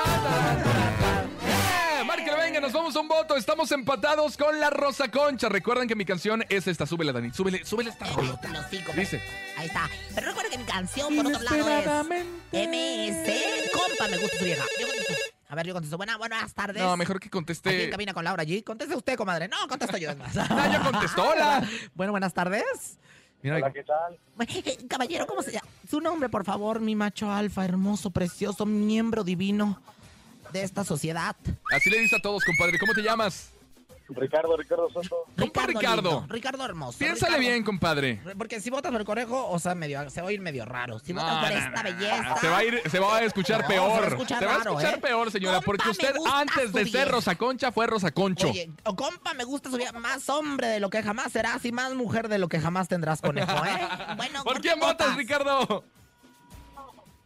Eh, 1.46 2.04
Márquelo, 2.04 2.38
venga, 2.38 2.60
nos 2.60 2.72
vamos 2.72 2.96
a 2.96 3.00
un 3.00 3.08
voto. 3.08 3.36
Estamos 3.36 3.70
empatados 3.72 4.38
con 4.38 4.58
la 4.58 4.70
Rosa 4.70 5.10
Concha. 5.10 5.50
Recuerden 5.50 5.86
que 5.86 5.94
mi 5.94 6.06
canción 6.06 6.42
es 6.48 6.66
esta. 6.66 6.86
Súbela, 6.86 7.12
Dani. 7.12 7.30
Súbele, 7.30 7.66
súbele 7.66 7.90
esta 7.90 8.06
rolota. 8.06 8.48
Los 8.48 8.64
cinco. 8.70 8.92
Dice. 8.96 9.20
Ahí 9.58 9.66
está. 9.66 9.90
Pero 10.14 10.28
recuerda 10.28 10.50
que 10.50 10.58
mi 10.58 10.64
canción, 10.64 11.14
por 11.14 11.26
otro 11.26 11.42
lado, 11.42 11.68
es 12.52 12.68
MS. 12.68 13.70
Compa, 13.70 14.08
me 14.08 14.16
gusta 14.16 14.38
su 14.38 14.44
vieja. 14.44 14.64
Yo. 14.80 14.86
A 15.48 15.54
ver, 15.54 15.66
yo 15.66 15.72
contesto. 15.72 15.96
Buena, 15.96 16.16
buenas 16.18 16.52
tardes. 16.52 16.82
No, 16.82 16.96
mejor 16.96 17.18
que 17.18 17.28
Aquí 17.28 17.38
en 17.38 17.44
conteste. 17.44 17.90
cabina 17.90 18.12
con 18.12 18.22
Laura 18.22 18.44
G. 18.44 18.62
Conteste 18.62 18.94
usted, 18.94 19.16
comadre. 19.16 19.48
No, 19.48 19.56
contesto 19.68 19.96
yo, 19.96 20.10
es 20.10 20.16
más. 20.18 20.36
Ah, 20.50 20.68
ya 20.70 20.80
contestó, 20.90 21.28
hola. 21.28 21.66
Bueno, 21.94 22.12
buenas 22.12 22.34
tardes. 22.34 22.98
Mira, 23.42 23.56
Hola, 23.56 23.72
¿qué 23.72 23.84
tal? 23.84 24.18
Bueno, 24.36 24.52
eh, 24.52 24.78
Caballero, 24.88 25.26
¿cómo 25.26 25.42
se 25.42 25.52
llama? 25.52 25.66
Su 25.88 26.00
nombre, 26.00 26.28
por 26.28 26.44
favor, 26.44 26.80
mi 26.80 26.96
macho 26.96 27.30
alfa, 27.30 27.64
hermoso, 27.64 28.10
precioso, 28.10 28.66
miembro 28.66 29.22
divino 29.22 29.80
de 30.52 30.62
esta 30.62 30.82
sociedad. 30.84 31.36
así 31.72 31.88
le 31.88 32.00
dice 32.00 32.16
a 32.16 32.20
todos, 32.20 32.44
compadre. 32.44 32.78
¿Cómo 32.78 32.94
te 32.94 33.02
llamas? 33.02 33.50
Ricardo, 34.08 34.56
Ricardo 34.56 34.88
Soto. 34.90 35.24
Compa 35.38 35.66
Ricardo. 35.66 36.10
lindo, 36.20 36.26
Ricardo 36.28 36.64
hermoso. 36.64 36.98
Piénsale 36.98 37.36
Ricardo. 37.36 37.40
bien, 37.52 37.62
compadre. 37.64 38.20
Porque 38.38 38.60
si 38.60 38.70
votas 38.70 38.90
por 38.90 39.00
el 39.00 39.06
conejo, 39.06 39.48
o 39.50 39.58
sea, 39.58 39.74
medio, 39.74 40.08
se 40.10 40.22
va 40.22 40.28
a 40.28 40.32
ir 40.32 40.40
medio 40.40 40.64
raro. 40.64 40.98
Si 40.98 41.12
votas 41.12 41.34
No, 41.34 41.40
por 41.40 41.50
no, 41.50 41.58
esta 41.58 41.82
no, 41.82 41.82
belleza. 41.82 42.36
Se 42.40 42.48
va 42.48 42.56
a 42.58 42.64
ir, 42.64 42.82
se 42.90 42.98
va 42.98 43.16
a 43.16 43.22
escuchar 43.22 43.60
No, 43.62 43.66
se 43.66 43.72
peor. 43.74 43.90
va 44.00 44.04
a 44.04 44.08
escuchar 44.08 44.38
se 44.38 44.46
va 44.46 44.54
a 44.54 44.58
escuchar 44.58 44.94
¿eh? 44.94 44.98
peor, 44.98 45.30
señora, 45.30 45.56
Compa, 45.56 45.66
porque 45.66 45.88
usted 45.90 46.14
antes 46.32 46.72
de 46.72 46.86
ser. 46.86 47.08
Rosa 47.08 47.34
Concha 47.36 47.70
fue 47.70 47.86
Rosa 47.86 48.10
Concho. 48.10 48.48
Oye, 48.50 48.70
o 48.84 48.96
compa, 48.96 49.34
me 49.34 49.44
gusta 49.44 49.70
su 49.70 49.76
vida. 49.76 49.92
Más 49.92 50.28
hombre 50.28 50.68
de 50.68 50.80
lo 50.80 50.88
que 50.90 51.02
jamás 51.02 51.30
serás 51.32 51.64
y 51.64 51.72
más 51.72 51.94
mujer 51.94 52.28
de 52.28 52.38
lo 52.38 52.48
que 52.48 52.60
jamás 52.60 52.88
tendrás, 52.88 53.20
conejo, 53.20 53.52
¿eh? 53.64 53.88
Bueno, 54.16 54.42
¿Por 54.42 54.54
qué 54.60 54.68
quién 54.68 54.80
votas, 54.80 55.16
Ricardo? 55.16 55.84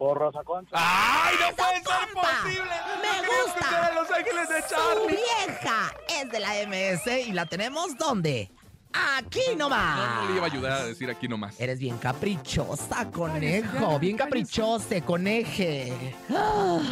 Por 0.03 0.19
Rosa 0.19 0.43
Concha. 0.43 0.75
¡Ay, 0.75 1.37
no 1.39 1.47
¡Eso, 1.47 1.55
puede 1.57 1.75
ser 1.77 2.13
posible! 2.13 2.75
¡Me 3.03 3.29
gusta! 3.29 3.87
a 3.87 3.93
Los 3.93 4.11
Ángeles 4.11 4.49
de 4.49 4.63
Su 4.63 4.75
Charlie. 4.75 5.17
vieja 5.17 5.95
es 6.21 6.29
de 6.33 6.41
la 6.41 6.49
MS 6.67 7.29
y 7.29 7.31
la 7.31 7.47
tenemos 7.47 7.97
¿dónde? 7.97 8.51
Aquí 8.93 9.55
nomás. 9.57 10.25
No 10.25 10.29
le 10.29 10.35
iba 10.39 10.43
a 10.43 10.47
ayudar 10.51 10.73
a 10.73 10.85
decir 10.87 11.09
aquí 11.09 11.29
nomás. 11.29 11.55
Eres 11.61 11.79
bien 11.79 11.99
caprichosa, 11.99 13.13
conejo. 13.13 14.01
Bien 14.01 14.17
caprichose, 14.17 15.03
coneje. 15.03 15.93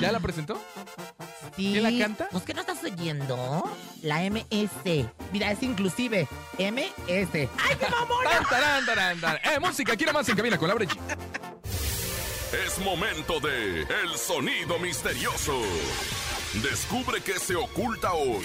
¿Ya 0.01 0.13
la 0.13 0.21
presentó? 0.21 0.55
sí. 1.57 1.73
¿Quién 1.73 1.83
la 1.99 2.05
canta? 2.05 2.29
¿Pues 2.31 2.45
qué 2.45 2.55
no 2.55 2.61
estás 2.61 2.85
oyendo? 2.85 3.69
La 4.03 4.21
MS. 4.21 5.09
Mira, 5.33 5.51
es 5.51 5.65
inclusive. 5.65 6.29
MS. 6.61 7.35
¡Ay, 7.35 7.77
qué 7.77 7.89
mamona! 7.91 8.31
Tan, 8.31 8.45
tarán, 8.49 8.87
tarán, 8.87 9.21
tarán. 9.21 9.41
Eh, 9.53 9.59
música, 9.59 9.97
quiero 9.97 10.13
más 10.13 10.29
en 10.29 10.37
cabina 10.37 10.57
con 10.57 10.69
Laura 10.69 10.85
G. 10.87 10.97
Es 12.53 12.81
momento 12.81 13.39
de 13.39 13.83
El 13.83 14.19
Sonido 14.19 14.77
Misterioso. 14.81 15.57
Descubre 16.65 17.21
qué 17.23 17.39
se 17.39 17.55
oculta 17.55 18.13
hoy. 18.13 18.45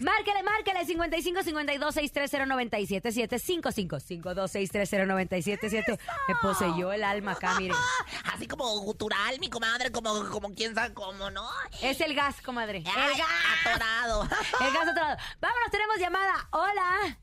Márquele, 0.00 0.42
márquele 0.42 0.84
55 0.84 1.42
52 1.42 1.94
630 1.94 2.46
977 2.46 3.38
55 3.38 4.00
52 4.00 4.50
630 4.50 5.06
977 5.06 5.98
Me 6.28 6.34
poseyó 6.42 6.92
el 6.92 7.04
alma 7.04 7.32
acá, 7.32 7.58
mire. 7.58 7.74
Así 8.34 8.46
como 8.46 8.78
gutural, 8.80 9.40
mi 9.40 9.48
comadre, 9.48 9.90
como, 9.90 10.28
como 10.28 10.54
quién 10.54 10.74
sabe 10.74 10.92
cómo, 10.92 11.30
¿no? 11.30 11.48
Es 11.80 11.98
el 12.02 12.14
gas, 12.14 12.42
comadre. 12.42 12.78
El 12.78 12.84
gas. 12.84 13.28
atorado. 13.64 14.22
El 14.60 14.72
gas 14.74 14.88
atorado. 14.88 15.16
Vámonos, 15.40 15.70
tenemos 15.70 15.98
llamada. 15.98 16.48
Hola. 16.52 17.18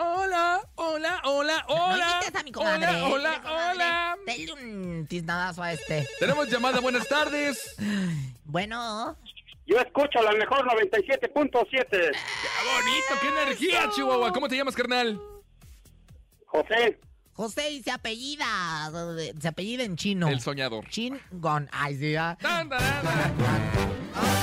Hola, 0.00 0.60
hola, 0.76 1.20
hola, 1.24 1.64
No 1.68 1.74
hola. 1.74 2.20
imites 2.22 2.40
a 2.40 2.44
mi 2.44 2.52
comadre. 2.52 2.86
Hola, 2.86 3.04
hola, 3.08 3.42
comadre, 3.42 3.72
hola. 3.74 4.16
Dale 4.24 4.52
un 4.52 5.06
tiznadazo 5.08 5.60
a 5.62 5.72
este. 5.72 6.06
Tenemos 6.20 6.48
llamada, 6.48 6.78
buenas 6.78 7.08
tardes. 7.08 7.74
Bueno, 8.44 9.16
Yo 9.66 9.76
escucho 9.78 10.22
la 10.22 10.30
mejor 10.32 10.64
97.7. 10.68 11.88
¡Qué 11.90 12.12
bonito, 12.76 13.14
qué 13.20 13.28
energía, 13.42 13.90
Chihuahua! 13.94 14.32
¿Cómo 14.32 14.46
te 14.48 14.56
llamas, 14.56 14.76
carnal? 14.76 15.20
José, 16.46 16.98
José 17.32 17.70
y 17.72 17.82
se 17.82 17.90
apellida. 17.90 18.90
Se 19.40 19.48
apellida 19.48 19.82
en 19.82 19.96
chino. 19.96 20.28
El 20.28 20.40
soñador. 20.40 20.86
Chingon. 20.88 21.68
Ay, 21.72 21.96
sí. 21.98 22.14
Ah, 22.16 22.36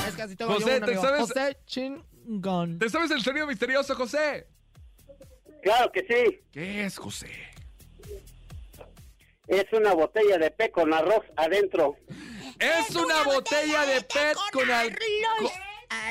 es 0.07 0.15
que 0.15 0.21
así 0.21 0.35
tengo 0.35 0.53
José, 0.53 0.65
yo 0.65 0.79
¿te 0.79 0.83
amigo. 0.91 1.01
sabes- 1.01 1.21
José 1.21 1.57
Chingon. 1.65 2.77
¿Te 2.77 2.89
sabes 2.89 3.09
el 3.11 3.21
sonido 3.23 3.47
misterioso, 3.47 3.95
José? 3.95 4.47
Claro 5.65 5.91
que 5.91 6.01
sí. 6.01 6.39
¿Qué 6.51 6.86
es, 6.86 6.97
José? 6.97 7.30
Es 9.47 9.65
una 9.73 9.93
botella 9.93 10.38
de 10.38 10.51
té 10.51 10.71
con 10.71 10.93
arroz 10.93 11.23
adentro. 11.36 11.97
Es 12.60 12.95
una 12.95 13.23
botella 13.23 13.86
de 13.86 14.01
PET 14.01 14.38
con 14.54 14.71
al... 14.71 14.88
arroz 14.88 15.51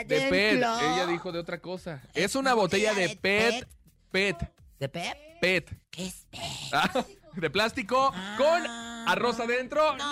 De 0.07 0.21
PET. 0.29 0.57
Ella 0.59 1.07
dijo 1.07 1.33
de 1.33 1.39
otra 1.39 1.61
cosa. 1.61 2.03
Es 2.15 2.35
una 2.35 2.55
botella 2.55 2.95
de 2.95 3.17
PET. 3.17 3.67
PET. 4.11 4.37
¿De 4.79 4.89
Pep? 4.89 5.17
PET. 5.41 5.71
¿Qué 5.91 6.07
es 6.07 6.27
Pep? 6.31 6.41
Ah, 6.73 7.05
De 7.35 7.51
plástico 7.51 8.13
con 8.37 8.67
arroz 9.07 9.41
adentro. 9.41 9.97
¡No! 9.97 10.05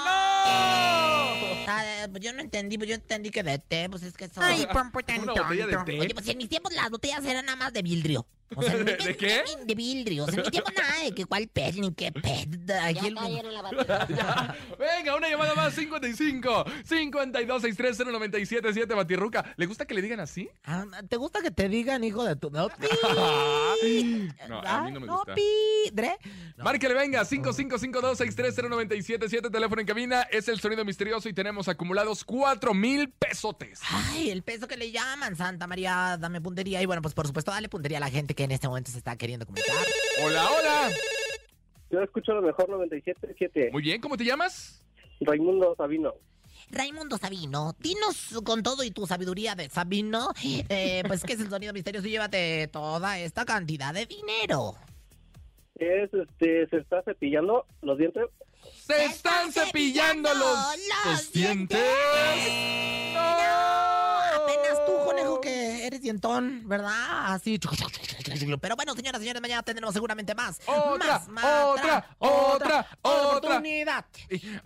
Ah, 1.65 2.07
pues 2.11 2.23
yo 2.25 2.33
no 2.33 2.41
entendí, 2.41 2.79
pues 2.79 2.89
yo 2.89 2.95
entendí 2.97 3.31
que 3.31 3.43
de 3.43 3.59
té, 3.59 3.89
pues 3.89 4.03
es 4.03 4.15
que 4.15 4.25
eso... 4.25 4.41
Ay, 4.43 4.67
Una 4.73 5.35
botella 5.35 5.67
de 5.67 5.77
té. 5.85 6.01
Oye, 6.01 6.15
pues 6.15 6.29
en 6.29 6.39
mis 6.39 6.49
tiempos 6.49 6.73
las 6.73 6.91
botellas 6.91 7.25
eran 7.25 7.45
nada 7.47 7.57
más 7.57 7.73
de 7.73 7.83
vidrio. 7.83 8.27
O 8.57 8.63
sea, 8.63 8.77
¿De 8.77 9.17
qué? 9.17 9.43
De 9.65 9.75
vidrio. 9.75 10.25
O 10.25 10.27
sea, 10.27 10.37
en 10.39 10.43
mi 10.45 10.51
tiempo 10.51 10.71
nada 10.77 11.03
de 11.05 11.15
que 11.15 11.25
cuál 11.27 11.49
pet 11.49 11.75
ni 11.77 11.93
qué 11.95 12.13
pet. 12.13 12.49
Aquí 12.83 13.09
el- 13.09 13.15
Ya. 14.17 14.57
Venga, 14.79 15.17
una 15.17 15.29
llamada 15.29 15.55
más. 15.55 15.75
55 15.75 16.65
52 16.85 17.63
630 17.63 18.13
977 18.13 18.95
Batirruca. 18.95 19.55
¿Le 19.57 19.67
gusta 19.67 19.85
que 19.87 19.95
le 19.95 20.03
digan 20.03 20.21
así? 20.21 20.49
Ah, 20.65 20.85
¿Te 21.09 21.17
gusta 21.17 21.41
que 21.43 21.51
te 21.51 21.69
digan 21.69 22.05
hijo 22.05 22.23
de 22.25 22.37
tu... 22.37 22.51
No, 22.51 22.69
pi. 22.69 22.87
No, 24.49 24.61
a 24.61 24.83
mí 24.83 24.93
no 24.93 25.01
me 25.01 25.07
gusta. 25.09 25.35
pi, 25.35 25.43
Dre. 25.93 26.17
No. 26.57 26.65
Márquele, 26.65 26.95
venga, 26.95 27.23
5552-630-977, 27.25 29.51
teléfono 29.51 29.81
en 29.81 29.87
cabina, 29.87 30.23
es 30.23 30.49
el 30.49 30.61
sonido 30.61 30.85
misterioso 30.85 31.29
y 31.29 31.33
tenemos 31.33 31.69
acumulados 31.69 32.25
4 32.25 32.75
mil 32.75 33.11
pesotes. 33.11 33.81
Ay, 33.91 34.31
el 34.31 34.43
peso 34.43 34.69
que 34.69 34.77
le 34.77 34.91
llaman, 34.93 35.37
Santa 35.37 35.67
María, 35.67 36.17
dame 36.19 36.41
puntería. 36.41 36.81
Y 36.83 36.87
bueno, 36.87 37.03
pues 37.03 37.15
por 37.15 37.27
supuesto, 37.27 37.51
dale 37.51 37.69
puntería 37.69 37.99
a 37.99 38.01
la 38.01 38.11
gente 38.11 38.35
que 38.35 38.42
en 38.43 38.53
este 38.53 38.69
momento 38.69 38.91
se 38.91 38.99
está 38.99 39.17
queriendo 39.17 39.47
comunicar. 39.47 39.87
Hola, 40.25 40.51
hola. 40.51 40.91
Yo 41.91 42.01
escucho 42.01 42.33
la 42.35 42.41
mejor 42.41 42.69
97.7. 42.69 43.71
Muy 43.71 43.83
bien, 43.83 44.01
¿cómo 44.01 44.17
te 44.17 44.25
llamas? 44.25 44.83
Raimundo 45.21 45.75
Sabino. 45.77 46.15
Raimundo 46.71 47.19
Sabino, 47.19 47.75
dinos 47.79 48.41
con 48.45 48.63
todo 48.63 48.83
y 48.83 48.91
tu 48.91 49.07
sabiduría 49.07 49.55
de 49.55 49.69
Sabino, 49.69 50.33
eh, 50.43 51.03
pues 51.07 51.23
qué 51.23 51.35
es 51.35 51.41
el 51.41 51.51
sonido 51.51 51.73
misterioso 51.75 52.07
y 52.07 52.13
llévate 52.13 52.69
toda 52.69 53.19
esta 53.19 53.45
cantidad 53.45 53.93
de 53.93 54.07
dinero. 54.07 54.75
Es, 55.75 56.13
este, 56.15 56.67
se 56.69 56.77
está 56.79 57.03
cepillando 57.03 57.67
los 57.83 57.99
dientes. 57.99 58.25
Se 58.87 59.05
están 59.05 59.53
cepillando 59.53 60.33
los, 60.33 60.79
los 61.05 61.33
dientes. 61.33 61.79
Conejo, 63.13 63.37
que 63.37 63.72
eres 65.87 66.01
dientón, 66.01 66.63
¿verdad? 66.69 67.33
Así. 67.33 67.59
Pero 68.61 68.77
bueno, 68.77 68.95
señoras 68.95 69.21
y 69.21 69.25
señores, 69.25 69.43
mañana 69.43 69.63
tendremos 69.63 69.93
seguramente 69.93 70.35
más. 70.35 70.61
Otra, 70.67 71.19
más, 71.19 71.29
más, 71.29 71.45
otra, 71.65 72.07
otra, 72.19 72.87
otra. 73.03 73.37
oportunidad. 73.39 74.05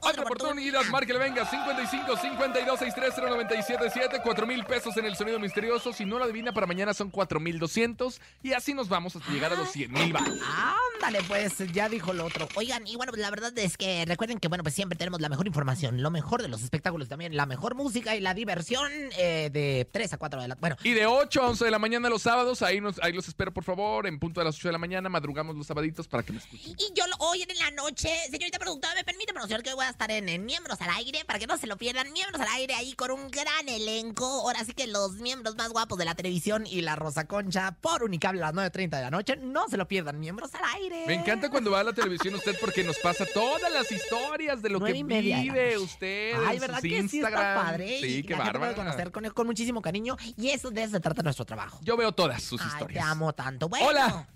Otra 0.01 0.23
oportunidad, 0.23 0.85
márquele, 0.87 1.19
venga, 1.19 1.45
55 1.47 2.17
52 2.17 2.79
630 2.79 3.31
977 3.31 4.21
4 4.23 4.47
mil 4.47 4.65
pesos 4.65 4.97
en 4.97 5.07
el 5.07 5.17
sonido 5.17 5.39
misterioso. 5.39 5.93
Si 5.93 6.05
no 6.05 6.19
lo 6.19 6.25
adivina, 6.25 6.53
para 6.53 6.67
mañana 6.67 6.95
son 6.95 7.11
4 7.11 7.41
mil 7.41 7.59
200 7.59 8.21
y 8.43 8.53
así 8.53 8.75
nos 8.75 8.89
vamos 8.89 9.17
hasta 9.17 9.33
llegar 9.33 9.53
a 9.53 9.57
los 9.57 9.71
100 9.71 9.93
mil. 9.93 10.15
Ándale, 10.17 11.23
pues, 11.27 11.59
ya 11.73 11.89
dijo 11.89 12.13
lo 12.13 12.25
otro. 12.27 12.49
Oigan, 12.55 12.87
y 12.87 12.97
bueno, 12.97 13.13
la 13.17 13.31
verdad 13.31 13.57
es 13.59 13.77
que 13.77 14.05
recuerden 14.07 14.39
que, 14.39 14.49
bueno, 14.49 14.63
pues 14.63 14.75
siempre 14.75 14.97
tenemos 14.97 15.21
la 15.21 15.29
mejor 15.29 15.47
información, 15.47 16.03
lo 16.03 16.11
mejor 16.11 16.43
de 16.43 16.49
los 16.49 16.63
espectáculos 16.63 17.09
también, 17.09 17.37
la 17.37 17.47
mejor 17.47 17.75
música 17.75 18.17
y 18.17 18.21
la 18.21 18.35
diversión 18.35 18.91
eh, 19.17 19.51
de 19.53 19.89
3 19.91 20.13
a 20.15 20.19
4 20.19 20.43
de 20.43 20.49
la... 20.49 20.55
Bueno, 20.57 20.77
Y 20.83 20.93
de 20.93 21.06
8 21.07 21.43
a 21.43 21.49
11 21.51 21.65
de 21.65 21.71
la 21.71 21.79
mañana 21.79 22.09
los 22.09 22.23
sábados, 22.23 22.63
ahí, 22.63 22.81
nos, 22.81 23.01
ahí 23.03 23.13
los 23.13 23.27
espero, 23.29 23.53
por 23.53 23.65
favor, 23.65 24.07
en 24.07 24.19
punto 24.19 24.41
de 24.41 24.45
las 24.45 24.57
8 24.57 24.69
de 24.69 24.73
la 24.73 24.79
mañana, 24.79 25.09
madrugamos 25.09 25.57
los 25.57 25.67
sabaditos 25.67 26.07
para 26.09 26.23
que 26.23 26.33
me 26.33 26.39
escuchen. 26.39 26.75
Y 26.79 26.93
yo 26.95 27.07
lo- 27.07 27.17
hoy 27.27 27.43
en 27.43 27.57
la 27.59 27.71
noche, 27.71 28.09
señorita 28.31 28.59
productora, 28.59 28.95
me 28.95 29.05
permite 29.05 29.33
pronunciar 29.33 29.63
que 29.63 29.75
voy 29.75 29.85
a 29.85 29.91
estar 29.91 30.11
en, 30.11 30.29
en 30.29 30.45
Miembros 30.45 30.81
al 30.81 30.91
Aire, 30.91 31.25
para 31.25 31.39
que 31.39 31.47
no 31.47 31.57
se 31.57 31.67
lo 31.67 31.77
pierdan, 31.77 32.13
Miembros 32.13 32.41
al 32.41 32.49
Aire 32.57 32.75
ahí 32.75 32.95
con 32.95 33.11
un 33.11 33.31
gran 33.31 33.69
elenco. 33.69 34.25
Ahora 34.27 34.65
sí 34.65 34.73
que 34.73 34.87
los 34.87 35.13
miembros 35.15 35.57
más 35.57 35.71
guapos 35.71 35.99
de 35.99 36.05
la 36.05 36.15
televisión 36.15 36.67
y 36.67 36.81
la 36.83 36.97
Rosa 36.97 37.27
Concha 37.27 37.77
por 37.81 38.03
Unicable 38.03 38.43
a 38.43 38.53
las 38.53 38.55
9.30 38.73 38.91
de 38.97 39.03
la 39.03 39.11
noche. 39.11 39.37
No 39.37 39.69
se 39.69 39.77
lo 39.77 39.87
pierdan, 39.89 40.19
Miembros 40.21 40.55
al 40.55 40.63
Aire. 40.77 41.05
Me 41.07 41.15
encanta 41.15 41.51
cuando 41.51 41.71
va 41.71 41.81
a 41.81 41.85
la 41.85 41.93
televisión 41.93 42.35
usted 42.35 42.57
porque 42.61 42.85
nos 42.85 42.99
pasa 42.99 43.25
todas 43.33 43.73
las 43.73 43.91
historias 43.93 44.63
de 44.63 44.69
lo 44.71 44.81
que 44.81 44.93
vive 44.93 45.79
usted. 45.79 46.33
Ay, 46.47 46.59
¿verdad 46.59 46.81
que 46.81 46.89
sí 46.89 46.95
está 46.95 47.17
Instagram. 47.17 47.65
padre? 47.67 48.01
Sí, 48.01 48.07
y 48.19 48.23
qué 48.23 48.35
bárbara. 48.35 48.75
conocer 48.75 49.11
con, 49.13 49.25
con 49.31 49.47
muchísimo 49.47 49.81
cariño 49.83 50.17
y 50.37 50.51
eso 50.51 50.71
de 50.71 50.83
eso 50.85 50.96
se 50.97 51.01
trata 51.01 51.23
nuestro 51.23 51.45
trabajo. 51.45 51.79
Yo 51.83 51.97
veo 51.97 52.13
todas 52.13 52.43
sus 52.43 52.61
Ay, 52.61 52.69
historias. 52.69 53.05
te 53.05 53.11
amo 53.11 53.33
tanto. 53.35 53.69
Bueno, 53.69 53.87
Hola. 53.89 54.27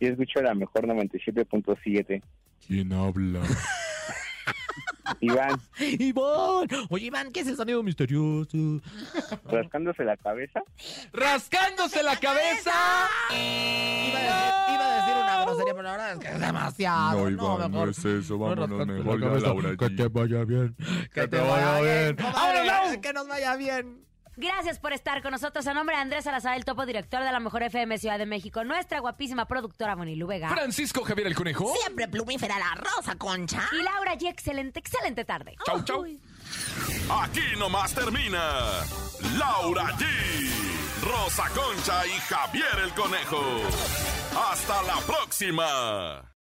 Yo 0.00 0.08
escucho 0.08 0.42
la 0.42 0.54
mejor 0.54 0.86
97.7. 0.88 2.22
¿Quién 2.66 2.92
habla? 2.92 3.40
Iván, 5.20 5.60
Iván. 5.78 6.68
Oye, 6.88 7.06
Iván, 7.06 7.30
¿qué 7.32 7.40
es 7.40 7.46
el 7.46 7.56
sonido 7.56 7.82
misterioso? 7.82 8.80
rascándose 9.44 10.04
la 10.04 10.16
cabeza. 10.16 10.60
¡Rascándose 11.12 12.02
la 12.02 12.16
cabeza! 12.18 12.72
Iba 13.30 14.18
a 14.18 14.22
decir, 14.22 14.74
iba 14.74 14.86
a 14.86 14.96
decir 14.96 15.22
una 15.22 15.44
grosería, 15.44 15.72
pero 15.74 15.82
la 15.82 15.90
verdad 15.92 16.12
es 16.12 16.18
que 16.18 16.28
es 16.28 16.40
demasiado. 16.40 17.24
mejor. 17.30 17.88
eso. 17.90 18.38
rascarte 18.38 19.02
la 19.02 19.18
cabeza. 19.18 19.76
Que 19.78 19.90
te 19.90 20.08
vaya 20.08 20.44
bien. 20.44 20.76
Que 21.12 21.28
te 21.28 21.38
vaya 21.40 21.80
bien. 21.80 22.16
Vámonos, 22.16 22.66
Vámonos, 22.66 22.98
Que 22.98 23.12
nos 23.12 23.28
vaya 23.28 23.56
bien. 23.56 24.04
Gracias 24.36 24.78
por 24.78 24.92
estar 24.92 25.22
con 25.22 25.32
nosotros. 25.32 25.66
A 25.66 25.74
nombre 25.74 25.94
de 25.94 26.02
Andrés 26.02 26.24
Salazar, 26.24 26.56
el 26.56 26.64
topo 26.64 26.86
director 26.86 27.22
de 27.22 27.30
la 27.30 27.40
Mejor 27.40 27.62
FM 27.64 27.98
Ciudad 27.98 28.18
de 28.18 28.26
México, 28.26 28.64
nuestra 28.64 29.00
guapísima 29.00 29.46
productora 29.46 29.94
Bonilu 29.94 30.26
Vega. 30.26 30.48
Francisco 30.48 31.04
Javier 31.04 31.26
el 31.26 31.34
Conejo. 31.34 31.74
Siempre 31.76 32.08
plumífera 32.08 32.58
la 32.58 32.74
rosa, 32.74 33.16
concha. 33.16 33.68
Y 33.72 33.82
Laura 33.82 34.14
G, 34.16 34.28
excelente, 34.28 34.80
excelente 34.80 35.24
tarde. 35.24 35.56
Chau, 35.66 35.84
chau. 35.84 36.02
Uy. 36.02 36.18
Aquí 37.10 37.56
nomás 37.58 37.94
termina 37.94 38.84
Laura 39.38 39.96
G, 39.98 40.04
Rosa 41.02 41.48
Concha 41.50 42.06
y 42.06 42.18
Javier 42.20 42.78
el 42.84 42.94
Conejo. 42.94 43.42
Hasta 44.50 44.82
la 44.82 44.96
próxima. 45.06 46.31